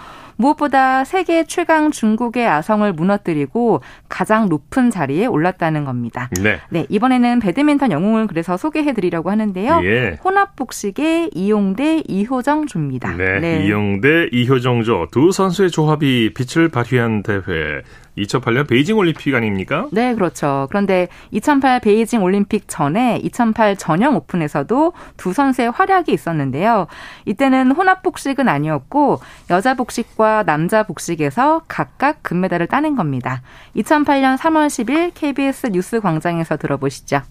무엇보다 0.41 1.05
세계 1.05 1.45
최강 1.45 1.91
중국의 1.91 2.47
아성을 2.47 2.91
무너뜨리고 2.93 3.83
가장 4.09 4.49
높은 4.49 4.91
자리에 4.91 5.27
올랐다는 5.27 5.85
겁니다. 5.85 6.31
네. 6.43 6.61
네 6.71 6.87
이번에는 6.89 7.41
배드민턴 7.41 7.91
영웅을 7.91 8.27
그래서 8.27 8.57
소개해 8.57 8.95
드리려고 8.95 9.31
하는데요. 9.31 9.81
예. 9.85 10.19
혼합 10.25 10.57
복식의 10.57 11.31
이용대 11.35 12.05
이효정 12.09 12.67
조입니다. 12.67 13.15
네. 13.17 13.41
네. 13.41 13.67
이용대 13.67 14.29
이효정 14.33 14.83
조 14.83 15.01
두 15.11 15.33
선수의 15.33 15.71
조합이 15.71 16.33
빛을 16.35 16.69
발휘한 16.69 17.23
대회 17.23 17.83
2008년 18.23 18.69
베이징 18.69 18.97
올림픽 18.97 19.35
아닙니까? 19.35 19.87
네, 19.93 20.15
그렇죠. 20.15 20.67
그런데 20.71 21.09
2008 21.31 21.81
베이징 21.81 22.23
올림픽 22.23 22.65
전에 22.69 23.19
2008 23.23 23.77
전형 23.77 24.17
오픈에서도 24.17 24.93
두 25.17 25.33
선수의 25.33 25.71
활약이 25.71 26.13
있었는데요. 26.13 26.87
이때는 27.27 27.73
혼합 27.73 28.03
복식은 28.03 28.49
아니었고 28.49 29.21
여자 29.51 29.75
복식과 29.75 30.45
남자 30.45 30.83
복식에서 30.83 31.63
각각 31.69 32.23
금메달을 32.23 32.67
따낸 32.67 32.97
겁니다. 32.97 33.43
2008년 33.77 34.37
3월 34.39 34.67
10일 34.67 35.13
KBS 35.15 35.69
뉴스 35.69 36.01
광장에서 36.01 36.57
들어보시죠. 36.57 37.23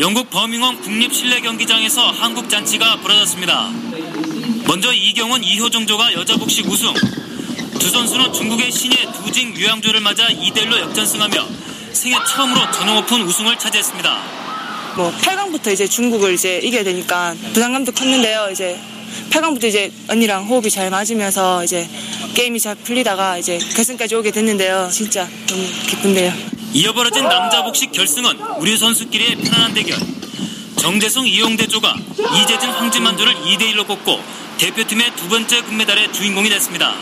영국 0.00 0.28
버밍엄 0.30 0.80
국립실내경기장에서 0.80 2.00
한국 2.10 2.48
잔치가 2.48 2.96
벌어졌습니다. 2.96 3.68
먼저 4.66 4.92
이경원 4.92 5.44
이효정조가 5.44 6.14
여자 6.14 6.36
복식 6.36 6.66
우승, 6.66 6.92
두 7.78 7.88
선수는 7.90 8.32
중국의 8.32 8.70
신예 8.72 9.06
두징 9.12 9.54
유양조를 9.56 10.00
맞아 10.00 10.26
2대1로 10.26 10.78
역전승하며 10.80 11.46
생애 11.92 12.16
처음으로 12.26 12.70
전용 12.72 12.96
오픈 12.98 13.22
우승을 13.22 13.58
차지했습니다. 13.58 14.22
뭐 14.96 15.12
8강부터 15.20 15.72
이제 15.72 15.86
중국을 15.86 16.34
이제 16.34 16.58
이겨야 16.62 16.84
되니까 16.84 17.34
부담감도 17.52 17.92
컸는데요. 17.92 18.48
이제 18.52 18.78
8강부터 19.30 19.64
이제 19.64 19.92
언니랑 20.08 20.44
호흡이 20.44 20.70
잘 20.70 20.90
맞으면서 20.90 21.64
이제 21.64 21.88
게임이 22.34 22.58
잘 22.60 22.74
풀리다가 22.74 23.38
이제 23.38 23.58
결승까지 23.58 24.14
오게 24.14 24.30
됐는데요. 24.30 24.88
진짜 24.92 25.28
너무 25.46 25.62
기쁜데요. 25.88 26.32
이어 26.72 26.92
벌어진 26.92 27.24
남자 27.24 27.62
복식 27.62 27.92
결승은 27.92 28.36
우리 28.58 28.76
선수끼리의 28.76 29.36
편안한 29.36 29.74
대결. 29.74 29.98
정재성 30.76 31.26
이용대조가 31.26 31.94
이재진 32.42 32.68
황진만두를 32.70 33.34
2대1로 33.34 33.86
꺾고 33.86 34.20
대표팀의 34.58 35.12
두 35.16 35.28
번째 35.28 35.62
금메달의 35.62 36.12
주인공이 36.12 36.50
됐습니다. 36.50 36.94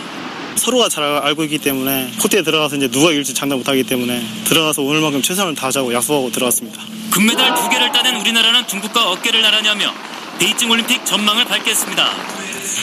서로가 0.56 0.88
잘 0.88 1.04
알고 1.04 1.44
있기 1.44 1.58
때문에 1.58 2.12
코트에 2.20 2.42
들어가서 2.42 2.76
이제 2.76 2.88
누가 2.88 3.10
이길지 3.10 3.34
장담 3.34 3.58
못하기 3.58 3.84
때문에 3.84 4.26
들어가서 4.44 4.82
오늘만큼 4.82 5.22
최선을 5.22 5.54
다하자고 5.54 5.92
약속하고 5.94 6.30
들어갔습니다. 6.32 6.82
금메달 7.10 7.54
두 7.54 7.68
개를 7.68 7.92
따낸 7.92 8.16
우리나라는 8.16 8.66
중국과 8.66 9.10
어깨를 9.10 9.42
나란히하며 9.42 9.94
베이징 10.38 10.70
올림픽 10.70 11.04
전망을 11.04 11.44
밝혔습니다. 11.44 12.10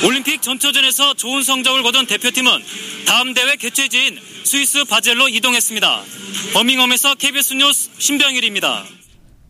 올림픽 0.06 0.42
전초전에서 0.42 1.16
좋은 1.16 1.44
성적을 1.44 1.84
거둔 1.84 2.06
대표팀은 2.06 2.64
다음 3.06 3.34
대회 3.34 3.56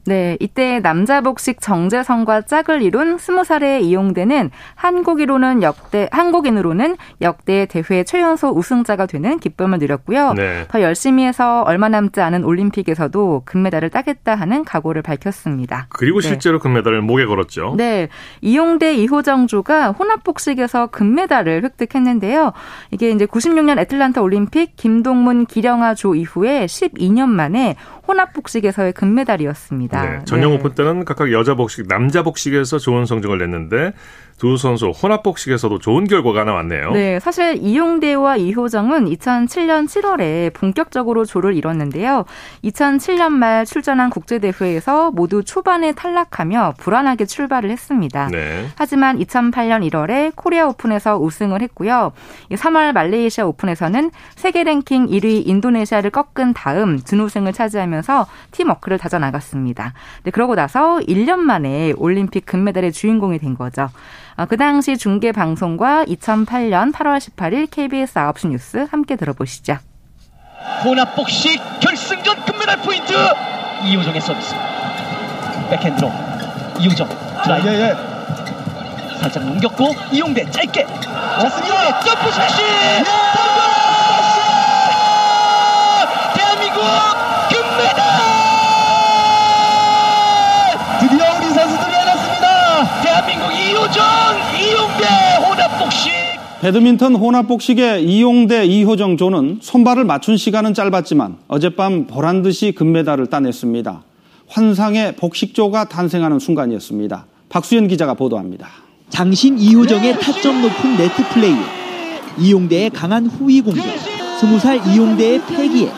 네, 0.10 0.38
이때 0.40 0.80
남자 0.80 1.22
복식 1.22 1.62
정재성과 1.62 2.42
짝을 2.42 2.82
이룬 2.82 3.18
20살에 3.18 3.84
이용되는 3.84 4.50
한국인으로는 4.74 5.62
역대 5.62 6.10
한국인으로는 6.12 6.98
역대 7.22 7.68
대회 7.68 8.04
최연소 8.04 8.50
우승자가 8.50 9.06
되는 9.06 9.38
기쁨을 9.38 9.78
누렸고요. 9.78 10.34
네. 10.34 10.66
더 10.68 10.82
열심히 10.82 11.26
해서 11.26 11.62
얼마 11.62 11.90
남지 11.90 12.22
않은 12.22 12.44
올림픽에서도 12.44 13.44
금메달을 13.46 13.92
따겠다 13.92 14.34
하는 14.34 14.66
각오를 14.66 15.04
밝혔습니다. 15.04 15.86
그리고 15.90 16.22
네. 16.22 16.30
실제로 16.30 16.58
네. 16.58 16.64
금메달을 16.64 17.04
목에 17.04 17.26
걸었죠. 17.26 17.76
네, 17.78 18.10
이용대 18.42 18.96
이호정조가 18.96 19.92
혼합 19.92 20.24
복식에서 20.24 20.88
금메달을 20.88 21.64
획득했는데요. 21.66 22.54
이게 22.90 23.12
이제 23.12 23.28
96년 23.28 23.78
애틀란타 23.78 24.24
올림픽 24.24 24.76
김동문 24.76 25.46
기령아 25.46 25.94
조 25.94 26.16
이후에 26.16 26.66
12년 26.66 27.30
만에 27.30 27.76
혼합 28.10 28.34
복식에서의 28.34 28.94
금메달이었습니다. 28.94 30.02
네, 30.02 30.26
전용 30.26 30.54
네. 30.54 30.58
오픈 30.58 30.74
때는 30.74 31.06
각각 31.06 31.32
여자 31.32 31.54
복식, 31.54 31.88
남자 31.88 32.24
복식에서 32.24 32.80
좋은 32.80 33.06
성적을 33.06 33.38
냈는데 33.38 33.94
두 34.40 34.56
선수 34.56 34.90
혼합복식에서도 34.90 35.80
좋은 35.80 36.08
결과가 36.08 36.46
나왔네요. 36.46 36.92
네, 36.92 37.20
사실 37.20 37.58
이용대와 37.62 38.38
이효정은 38.38 39.06
2007년 39.06 39.86
7월에 39.86 40.54
본격적으로 40.54 41.26
조를 41.26 41.56
이뤘는데요. 41.56 42.24
2007년 42.64 43.34
말 43.34 43.66
출전한 43.66 44.10
국제대회에서 44.10 45.12
모두 45.12 45.44
초반에 45.44 45.92
탈락하며 45.92 46.76
불안하게 46.78 47.26
출발을 47.26 47.70
했습니다. 47.70 48.30
네. 48.32 48.68
하지만 48.78 49.20
2008년 49.20 49.88
1월에 49.90 50.32
코리아 50.36 50.68
오픈에서 50.68 51.20
우승을 51.20 51.62
했고요. 51.62 52.14
3월 52.50 52.94
말레이시아 52.94 53.46
오픈에서는 53.46 54.10
세계 54.36 54.64
랭킹 54.64 55.08
1위 55.08 55.48
인도네시아를 55.48 56.12
꺾은 56.12 56.54
다음 56.54 57.04
준우승을 57.04 57.52
차지하면서 57.52 58.26
팀워크를 58.52 58.98
다져나갔습니다. 59.00 59.94
네, 60.24 60.32
그러고 60.32 60.56
나서 60.56 61.00
1년 61.00 61.40
만에 61.40 61.92
올림픽 61.98 62.46
금메달의 62.46 62.94
주인공이 62.94 63.40
된 63.40 63.58
거죠. 63.58 63.90
어, 64.40 64.46
그 64.46 64.56
당시 64.56 64.98
중계 64.98 65.34
방송과 65.34 66.06
2008년 66.06 66.94
8월 66.94 67.18
18일 67.18 67.70
KBS 67.70 68.14
9시 68.14 68.48
뉴스 68.48 68.88
함께 68.90 69.18
들어보시죠. 69.18 69.78
혼합복식 70.86 71.60
결승전 71.82 72.46
금메달 72.46 72.82
포인트! 72.82 73.14
이호정의 73.84 74.22
서비스. 74.22 74.56
백핸드로 75.70 76.10
이호정 76.80 77.10
드라이브. 77.44 77.68
예, 77.68 77.90
예. 77.90 77.94
살짝 79.20 79.44
넘겼고 79.44 79.94
이용대 80.14 80.50
짧게. 80.50 80.86
좋습니다 80.86 82.00
점프샷이 82.00 82.64
예! 82.64 83.04
대한민국 86.34 87.19
이효정, 93.80 94.04
이용대 94.60 95.06
혼합복식. 95.48 96.12
배드민턴 96.60 97.16
혼합복식의 97.16 98.04
이용대 98.04 98.66
이효정 98.66 99.16
조는 99.16 99.60
손발을 99.62 100.04
맞춘 100.04 100.36
시간은 100.36 100.74
짧았지만 100.74 101.38
어젯밤 101.48 102.06
보란 102.06 102.42
듯이 102.42 102.74
금메달을 102.74 103.28
따냈습니다. 103.28 104.04
환상의 104.50 105.16
복식조가 105.16 105.86
탄생하는 105.86 106.40
순간이었습니다. 106.40 107.26
박수현 107.48 107.88
기자가 107.88 108.16
보도합니다. 108.16 108.68
장신 109.08 109.58
이효정의 109.58 110.20
타점 110.20 110.62
높은 110.62 110.98
네트 110.98 111.24
플레이, 111.30 111.56
이용대의 112.38 112.90
강한 112.90 113.28
후위 113.28 113.62
공격, 113.62 113.86
20살 114.42 114.94
이용대의 114.94 115.42
패기에 115.46 115.90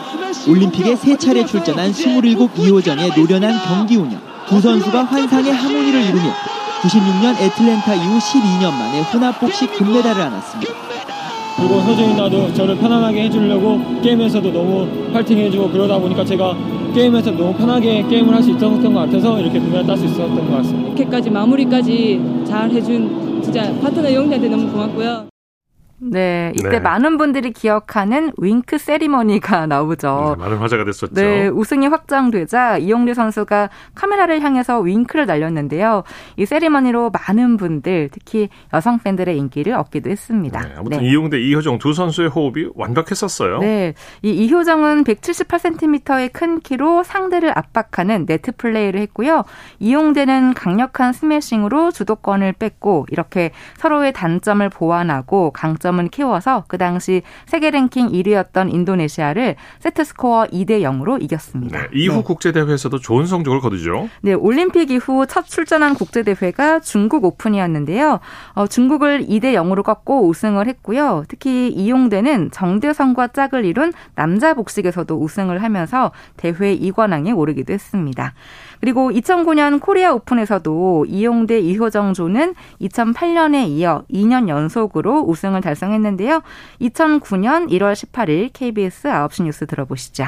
올림픽에 0.48 0.94
세 0.94 1.16
차례 1.16 1.44
출전한 1.44 1.90
27 1.90 2.36
이효정의 2.58 3.10
노련한 3.16 3.58
경기 3.66 3.96
운영, 3.96 4.20
두 4.48 4.60
선수가 4.60 5.02
환상의 5.02 5.52
하모니를 5.52 6.02
이루며 6.04 6.32
96년 6.82 7.40
애틀랜타 7.40 7.94
이후 7.94 8.18
12년 8.18 8.72
만에 8.72 9.00
혼합 9.02 9.38
복식 9.40 9.72
금메달을 9.72 10.20
안았습니다. 10.20 10.72
그리고 11.56 11.80
서준이 11.80 12.14
나도 12.16 12.52
저를 12.54 12.76
편안하게 12.76 13.24
해주려고 13.24 13.80
게임에서도 14.02 14.50
너무 14.52 14.88
파이팅 15.12 15.38
해주고 15.38 15.70
그러다 15.70 15.98
보니까 15.98 16.24
제가 16.24 16.56
게임에서 16.94 17.30
너무 17.32 17.54
편하게 17.54 18.02
게임을 18.08 18.34
할 18.34 18.42
수 18.42 18.50
있었던 18.50 18.92
것 18.92 19.00
같아서 19.00 19.38
이렇게 19.38 19.60
금메달 19.60 19.86
딸 19.86 19.96
수 19.96 20.06
있었던 20.06 20.50
것 20.50 20.56
같습니다. 20.56 20.88
이렇게까지 20.88 21.30
마무리까지 21.30 22.44
잘 22.48 22.70
해준 22.70 23.40
진짜 23.42 23.72
파트너 23.80 24.12
영대한테 24.12 24.48
너무 24.48 24.70
고맙고요. 24.72 25.31
네, 26.04 26.52
이때 26.56 26.68
네. 26.68 26.80
많은 26.80 27.16
분들이 27.16 27.52
기억하는 27.52 28.32
윙크 28.36 28.78
세리머니가 28.78 29.66
나오죠. 29.66 30.36
네, 30.36 30.42
많은 30.42 30.56
화제가 30.58 30.84
됐었죠. 30.84 31.14
네, 31.14 31.46
우승이 31.46 31.86
확정되자 31.86 32.78
이용래 32.78 33.14
선수가 33.14 33.70
카메라를 33.94 34.40
향해서 34.40 34.80
윙크를 34.80 35.26
날렸는데요. 35.26 36.02
이 36.36 36.44
세리머니로 36.44 37.12
많은 37.12 37.56
분들, 37.56 38.08
특히 38.10 38.48
여성 38.74 38.98
팬들의 38.98 39.38
인기를 39.38 39.74
얻기도 39.74 40.10
했습니다. 40.10 40.60
네, 40.60 40.74
아무튼 40.76 40.98
네. 40.98 41.08
이용대, 41.08 41.40
이효정 41.40 41.78
두 41.78 41.92
선수의 41.92 42.30
호흡이 42.30 42.70
완벽했었어요. 42.74 43.60
네, 43.60 43.94
이 44.22 44.30
이효정은 44.30 45.04
178cm의 45.04 46.30
큰 46.32 46.58
키로 46.58 47.04
상대를 47.04 47.56
압박하는 47.56 48.26
네트 48.26 48.52
플레이를 48.56 48.98
했고요. 49.02 49.44
이용대는 49.78 50.54
강력한 50.54 51.12
스매싱으로 51.12 51.92
주도권을 51.92 52.54
뺏고 52.54 53.06
이렇게 53.10 53.52
서로의 53.76 54.12
단점을 54.12 54.68
보완하고 54.68 55.52
강점 55.52 55.91
점은 55.92 56.08
키워서 56.08 56.64
그 56.68 56.78
당시 56.78 57.22
세계 57.46 57.70
랭킹 57.70 58.08
1위였던 58.08 58.72
인도네시아를 58.72 59.56
세트 59.78 60.04
스코어 60.04 60.46
2대 60.46 60.80
0으로 60.80 61.22
이겼습니다. 61.22 61.82
네, 61.82 61.88
이후 61.92 62.16
네. 62.16 62.22
국제 62.22 62.52
대회에서도 62.52 62.98
좋은 62.98 63.26
성적을 63.26 63.60
거두죠. 63.60 64.08
네, 64.22 64.32
올림픽 64.32 64.90
이후 64.90 65.26
첫 65.26 65.46
출전한 65.46 65.94
국제 65.94 66.22
대회가 66.22 66.80
중국 66.80 67.24
오픈이었는데요. 67.24 68.20
어, 68.54 68.66
중국을 68.66 69.26
2대 69.26 69.52
0으로 69.54 69.82
꺾고 69.82 70.26
우승을 70.28 70.66
했고요. 70.66 71.24
특히 71.28 71.68
이용대는 71.68 72.50
정대성과 72.50 73.28
짝을 73.28 73.64
이룬 73.64 73.92
남자 74.14 74.54
복식에서도 74.54 75.14
우승을 75.14 75.62
하면서 75.62 76.10
대회 76.36 76.76
2관왕에 76.76 77.36
오르기도 77.36 77.72
했습니다. 77.72 78.34
그리고 78.82 79.12
2009년 79.12 79.80
코리아 79.80 80.12
오픈에서도 80.12 81.06
이용대 81.08 81.60
이효정조는 81.60 82.56
2008년에 82.80 83.68
이어 83.68 84.02
2년 84.12 84.48
연속으로 84.48 85.20
우승을 85.20 85.60
달성했는데요. 85.60 86.42
2009년 86.80 87.70
1월 87.70 87.92
18일 87.92 88.50
KBS 88.52 89.06
9시 89.06 89.44
뉴스 89.44 89.66
들어보시죠. 89.68 90.24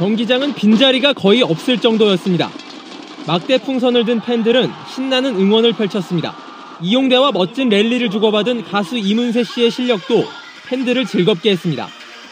경기장은 0.00 0.54
빈자리가 0.54 1.12
거의 1.12 1.42
없을 1.42 1.80
정도였습니다. 1.80 2.48
막대 3.28 3.58
풍선을 3.58 4.04
든 4.04 4.18
팬들은 4.18 4.68
신나는 4.92 5.36
응원을 5.36 5.74
펼쳤습니다. 5.74 6.34
이용대와 6.82 7.30
멋진 7.30 7.68
랠리를 7.68 8.10
주고받은 8.10 8.64
가수 8.64 8.98
이문세 8.98 9.44
씨의 9.44 9.70
실력도 9.70 10.24
팬들을 10.66 11.04
즐겁게 11.04 11.52
했습니다. 11.52 11.86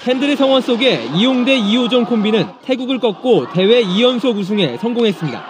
팬들의 0.05 0.37
성원 0.37 0.63
속에 0.63 1.01
이용대 1.15 1.57
이호정 1.57 2.05
콤비는 2.05 2.47
태국을 2.63 2.99
꺾고 2.99 3.53
대회 3.53 3.83
2연속 3.83 4.37
우승에 4.37 4.77
성공했습니다. 4.79 5.45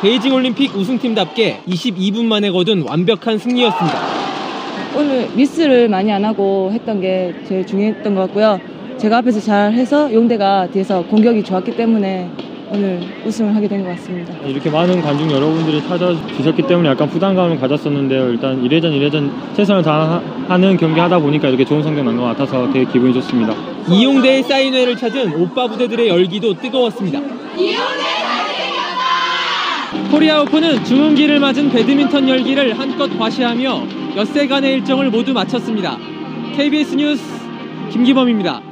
베이징 0.00 0.32
올림픽 0.32 0.74
우승팀답게 0.74 1.62
22분 1.66 2.24
만에 2.24 2.50
거둔 2.50 2.82
완벽한 2.82 3.38
승리였습니다. 3.38 3.98
오늘 4.96 5.28
미스를 5.34 5.88
많이 5.88 6.12
안 6.12 6.24
하고 6.24 6.70
했던 6.72 7.00
게 7.00 7.34
제일 7.46 7.66
중요했던 7.66 8.14
것 8.14 8.22
같고요. 8.22 8.60
제가 8.98 9.18
앞에서 9.18 9.40
잘 9.40 9.72
해서 9.72 10.12
용대가 10.12 10.68
뒤에서 10.68 11.02
공격이 11.04 11.42
좋았기 11.42 11.76
때문에 11.76 12.30
오늘 12.74 13.00
우승을 13.26 13.54
하게 13.54 13.68
된 13.68 13.82
것 13.84 13.90
같습니다. 13.90 14.32
이렇게 14.46 14.70
많은 14.70 15.02
관중 15.02 15.30
여러분들이 15.30 15.82
찾아주셨기 15.82 16.62
때문에 16.66 16.88
약간 16.88 17.06
부담감을 17.08 17.58
가졌었는데요. 17.60 18.30
일단 18.30 18.62
1회전 18.62 18.92
1회전 18.98 19.30
최선을 19.54 19.82
다하는 19.82 20.76
경기 20.78 20.98
하다 20.98 21.18
보니까 21.18 21.48
이렇게 21.48 21.64
좋은 21.66 21.82
성적 21.82 22.02
난 22.02 22.16
것 22.16 22.22
같아서 22.24 22.72
되게 22.72 22.90
기분이 22.90 23.12
좋습니다. 23.14 23.54
이용대의 23.90 24.42
사인회를 24.44 24.96
찾은 24.96 25.34
오빠 25.34 25.66
부대들의 25.68 26.08
열기도 26.08 26.54
뜨거웠습니다. 26.54 27.20
코리아 30.10 30.40
오픈은 30.40 30.84
주문기를 30.84 31.40
맞은 31.40 31.70
배드민턴 31.70 32.26
열기를 32.28 32.78
한껏 32.78 33.18
과시하며 33.18 33.82
엿새간의 34.16 34.74
일정을 34.76 35.10
모두 35.10 35.34
마쳤습니다. 35.34 35.98
KBS 36.56 36.94
뉴스 36.96 37.22
김기범입니다. 37.90 38.71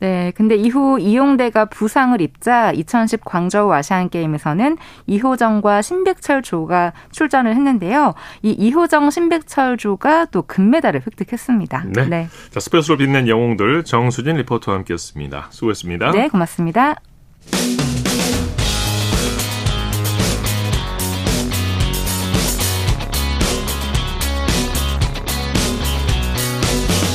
네, 0.00 0.32
근데 0.36 0.54
이후 0.54 0.98
이용대가 1.00 1.64
부상을 1.64 2.20
입자 2.20 2.72
2010 2.72 3.24
광저우 3.24 3.72
아시안 3.72 4.08
게임에서는 4.08 4.76
이호정과 5.06 5.82
신백철 5.82 6.42
조가 6.42 6.92
출전을 7.10 7.54
했는데요. 7.54 8.14
이 8.42 8.50
이호정 8.50 9.10
신백철 9.10 9.76
조가 9.76 10.26
또 10.26 10.42
금메달을 10.42 11.02
획득했습니다. 11.06 11.84
네. 11.94 12.06
네. 12.06 12.28
자, 12.50 12.60
스페셜로 12.60 12.98
빛낸 12.98 13.28
영웅들 13.28 13.84
정수진 13.84 14.36
리포터와 14.36 14.78
함께했습니다. 14.78 15.48
수고했습니다. 15.50 16.12
네, 16.12 16.28
고맙습니다. 16.28 16.96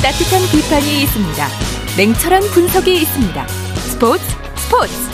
따뜻한 0.03 0.41
비판이 0.51 1.03
있습니다. 1.03 1.82
냉철한 1.95 2.41
분석이 2.53 2.91
있습니다. 3.01 3.47
스포츠 3.47 4.23
스포츠 4.55 5.12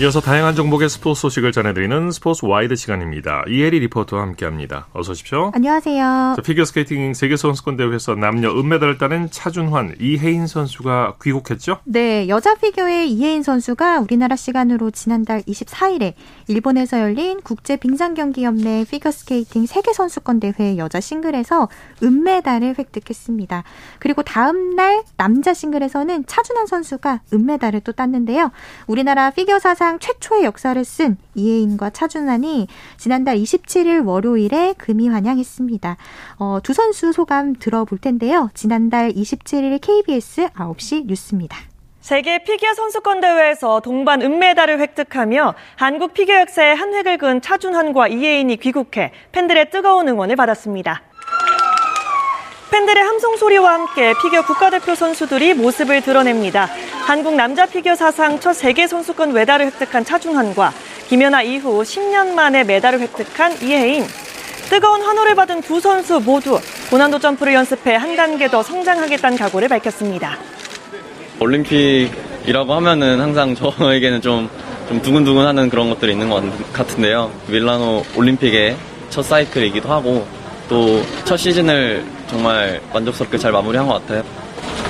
이어서 0.00 0.20
다양한 0.20 0.54
종목의 0.56 0.88
스포츠 0.88 1.20
소식을 1.20 1.52
전해드리는 1.52 2.10
스포츠 2.12 2.46
와이드 2.46 2.76
시간입니다. 2.76 3.44
이혜리 3.46 3.78
리포터와 3.80 4.22
함께합니다. 4.22 4.86
어서 4.94 5.12
오십시오. 5.12 5.52
안녕하세요. 5.54 6.32
자, 6.34 6.42
피겨스케이팅 6.42 7.12
세계선수권대회에서 7.12 8.14
남녀 8.14 8.50
은메달을 8.50 8.96
따낸 8.96 9.30
차준환, 9.30 9.96
이해인 10.00 10.46
선수가 10.46 11.16
귀국했죠? 11.22 11.80
네, 11.84 12.26
여자 12.28 12.54
피겨의 12.54 13.12
이해인 13.12 13.42
선수가 13.42 14.00
우리나라 14.00 14.34
시간으로 14.34 14.90
지난달 14.90 15.42
24일에 15.42 16.14
일본에서 16.48 16.98
열린 16.98 17.40
국제 17.42 17.76
빙상경기연맹 17.76 18.86
피겨스케이팅 18.86 19.66
세계선수권대회 19.66 20.78
여자 20.78 21.00
싱글에서 21.00 21.68
은메달을 22.02 22.76
획득했습니다. 22.78 23.62
그리고 23.98 24.22
다음 24.22 24.74
날 24.74 25.02
남자 25.18 25.52
싱글에서는 25.52 26.24
차준환 26.26 26.66
선수가 26.66 27.20
은메달을 27.32 27.82
또 27.82 27.92
땄는데요. 27.92 28.50
우리나라 28.86 29.30
피겨 29.30 29.58
사상 29.58 29.81
사상 29.82 29.98
최초의 29.98 30.44
역사를 30.44 30.84
쓴 30.84 31.16
이혜인과 31.34 31.90
차준환이 31.90 32.68
지난달 32.98 33.36
27일 33.36 34.06
월요일에 34.06 34.74
금이 34.78 35.08
환영했습니다. 35.08 35.96
어, 36.38 36.58
두 36.62 36.72
선수 36.72 37.12
소감 37.12 37.54
들어볼 37.54 37.98
텐데요. 37.98 38.48
지난달 38.54 39.10
27일 39.10 39.80
KBS 39.80 40.50
9시 40.50 41.06
뉴스입니다. 41.06 41.58
세계 42.00 42.44
피겨 42.44 42.72
선수권 42.74 43.22
대회에서 43.22 43.80
동반 43.80 44.22
은메달을 44.22 44.78
획득하며 44.78 45.54
한국 45.74 46.14
피겨 46.14 46.38
역사에 46.38 46.74
한 46.74 46.94
획을 46.94 47.18
그은 47.18 47.40
차준환과 47.40 48.06
이혜인이 48.06 48.58
귀국해 48.58 49.10
팬들의 49.32 49.70
뜨거운 49.70 50.06
응원을 50.06 50.36
받았습니다. 50.36 51.02
팬들의 52.72 53.04
함성 53.04 53.36
소리와 53.36 53.74
함께 53.74 54.14
피겨 54.22 54.40
국가대표 54.46 54.94
선수들이 54.94 55.52
모습을 55.52 56.00
드러냅니다. 56.00 56.70
한국 57.06 57.34
남자 57.34 57.66
피겨 57.66 57.94
사상 57.94 58.40
첫 58.40 58.54
세계 58.54 58.86
선수권 58.86 59.34
메달을 59.34 59.66
획득한 59.66 60.06
차준환과 60.06 60.72
김연아 61.08 61.42
이후 61.42 61.82
10년 61.82 62.32
만에 62.32 62.64
메달을 62.64 63.00
획득한 63.00 63.60
이혜인. 63.60 64.06
뜨거운 64.70 65.02
환호를 65.02 65.34
받은 65.34 65.60
두 65.60 65.80
선수 65.80 66.18
모두 66.20 66.58
고난도 66.90 67.18
점프를 67.18 67.52
연습해 67.52 67.94
한 67.94 68.16
단계 68.16 68.48
더 68.48 68.62
성장하겠다는 68.62 69.36
각오를 69.36 69.68
밝혔습니다. 69.68 70.38
올림픽이라고 71.40 72.72
하면은 72.72 73.20
항상 73.20 73.54
저에게는 73.54 74.22
좀, 74.22 74.48
좀 74.88 75.02
두근두근하는 75.02 75.68
그런 75.68 75.90
것들이 75.90 76.12
있는 76.12 76.30
것 76.30 76.42
같은데요. 76.72 77.30
밀라노 77.48 78.02
올림픽의 78.16 78.76
첫 79.10 79.22
사이클이기도 79.22 79.90
하고 79.90 80.26
또 80.70 81.02
첫 81.26 81.36
시즌을 81.36 82.04
정말 82.32 82.80
만족스럽게 82.92 83.36
잘 83.36 83.52
마무리한 83.52 83.86
것 83.86 84.00
같아요. 84.00 84.24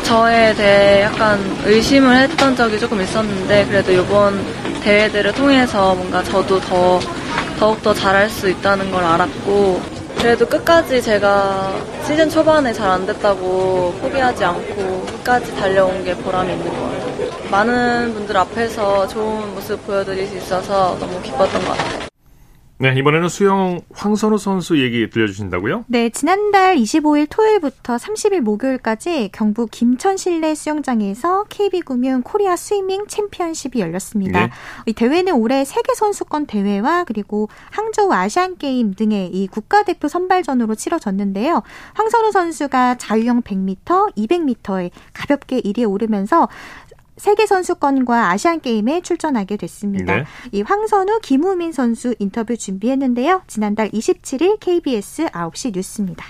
저에 0.05 0.55
대해 0.55 1.03
약간 1.03 1.41
의심을 1.65 2.17
했던 2.17 2.55
적이 2.55 2.79
조금 2.79 3.01
있었는데 3.03 3.67
그래도 3.67 3.93
이번 3.93 4.45
대회들을 4.83 5.33
통해서 5.33 5.95
뭔가 5.95 6.23
저도 6.23 6.61
더 6.61 7.01
더욱더 7.59 7.93
잘할 7.93 8.31
수 8.31 8.49
있다는 8.49 8.91
걸 8.91 9.03
알았고 9.05 9.81
그래도 10.19 10.47
끝까지 10.47 11.03
제가 11.03 11.73
시즌 12.07 12.29
초반에 12.31 12.73
잘 12.73 12.91
안 12.91 13.07
됐다고 13.07 13.95
포기하지 14.01 14.45
않고 14.45 15.07
끝까지 15.07 15.55
달려온 15.57 16.05
게 16.05 16.15
보람이 16.15 16.53
있는 16.53 16.69
것 16.69 16.81
같아요. 16.81 17.51
많은 17.51 18.15
분들 18.15 18.37
앞에서 18.37 19.09
좋은 19.09 19.55
모습 19.55 19.85
보여드릴 19.87 20.27
수 20.29 20.37
있어서 20.37 20.97
너무 21.01 21.21
기뻤던 21.23 21.65
것 21.65 21.77
같아요. 21.77 22.12
네, 22.83 22.93
이번에는 22.97 23.29
수영 23.29 23.81
황선우 23.95 24.39
선수 24.39 24.83
얘기 24.83 25.09
들려주신다고요? 25.09 25.85
네, 25.87 26.11
지난달 26.11 26.75
25일 26.75 27.29
토요일부터 27.31 27.95
30일 27.95 28.41
목요일까지 28.41 29.31
경북 29.33 29.71
김천 29.71 30.17
실내 30.17 30.57
수영장에서 30.57 31.45
KB금융 31.49 32.23
코리아 32.23 32.57
스위밍 32.57 33.07
챔피언십이 33.07 33.79
열렸습니다. 33.79 34.47
네. 34.47 34.53
이 34.87 34.95
대회는 34.95 35.35
올해 35.35 35.65
세계 35.65 35.95
선수권 35.95 36.47
대회와 36.47 37.05
그리고 37.05 37.49
항저우 37.71 38.13
아시안 38.13 38.57
게임 38.57 38.95
등의 38.95 39.29
이 39.29 39.47
국가대표 39.47 40.09
선발전으로 40.09 40.75
치러졌는데요. 40.75 41.63
황선우 41.95 42.33
선수가 42.33 42.97
자유형 42.97 43.43
100m, 43.43 44.17
200m에 44.17 44.91
가볍게 45.13 45.61
1위에 45.61 45.89
오르면서 45.89 46.49
세계 47.17 47.47
선수권과 47.47 48.31
아시안 48.31 48.61
게임에 48.61 49.03
출전하게 49.03 49.57
됐습니다. 49.59 50.17
네. 50.17 50.25
이 50.51 50.63
황선우, 50.63 51.21
김우민 51.23 51.73
선수 51.73 52.15
인터뷰 52.19 52.57
준비했는데요. 52.57 53.43
지난달 53.47 53.91
27일 53.91 54.59
KBS 54.61 55.27
9시 55.27 55.75
뉴스입니다. 55.75 56.25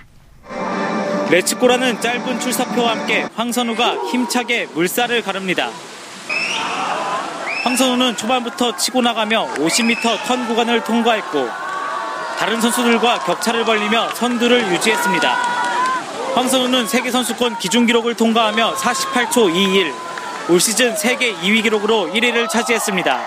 레츠코라는 1.30 2.00
짧은 2.00 2.40
출사표와 2.40 2.96
함께 2.96 3.26
황선우가 3.34 4.08
힘차게 4.10 4.66
물살을 4.74 5.22
가릅니다. 5.22 5.70
황선우는 7.62 8.16
초반부터 8.16 8.76
치고 8.76 9.00
나가며 9.02 9.54
50m 9.54 10.26
턴 10.26 10.48
구간을 10.48 10.82
통과했고 10.82 11.48
다른 12.38 12.60
선수들과 12.60 13.20
격차를 13.20 13.64
벌리며 13.64 14.10
선두를 14.14 14.72
유지했습니다. 14.72 15.32
황선우는 16.34 16.88
세계 16.88 17.10
선수권 17.10 17.58
기준 17.58 17.86
기록을 17.86 18.14
통과하며 18.14 18.74
48초 18.74 19.54
21, 19.54 19.92
올 20.48 20.60
시즌 20.60 20.96
세계 20.96 21.34
2위 21.34 21.62
기록으로 21.62 22.10
1위를 22.12 22.48
차지했습니다. 22.48 23.20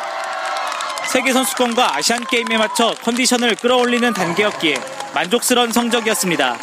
세계 1.08 1.32
선수권과 1.32 1.96
아시안 1.96 2.26
게임에 2.26 2.58
맞춰 2.58 2.94
컨디션을 3.04 3.56
끌어올리는 3.56 4.14
단계였기에 4.14 4.76
만족스러운 5.14 5.72
성적이었습니다. 5.72 6.58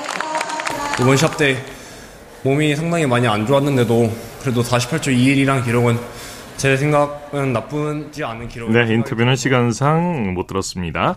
이번 1.00 1.16
시합 1.16 1.36
때 1.36 1.64
몸이 2.42 2.76
상당히 2.76 3.06
많이 3.06 3.26
안 3.26 3.46
좋았는데도 3.46 4.12
그래도 4.42 4.62
48초 4.62 5.06
21이란 5.06 5.64
기록은 5.64 5.98
제 6.58 6.76
생각은 6.76 7.52
나쁘지 7.52 8.22
않은 8.22 8.48
기록. 8.48 8.70
네, 8.72 8.92
인터뷰는 8.92 9.36
시간상 9.36 10.34
못 10.34 10.46
들었습니다. 10.46 11.16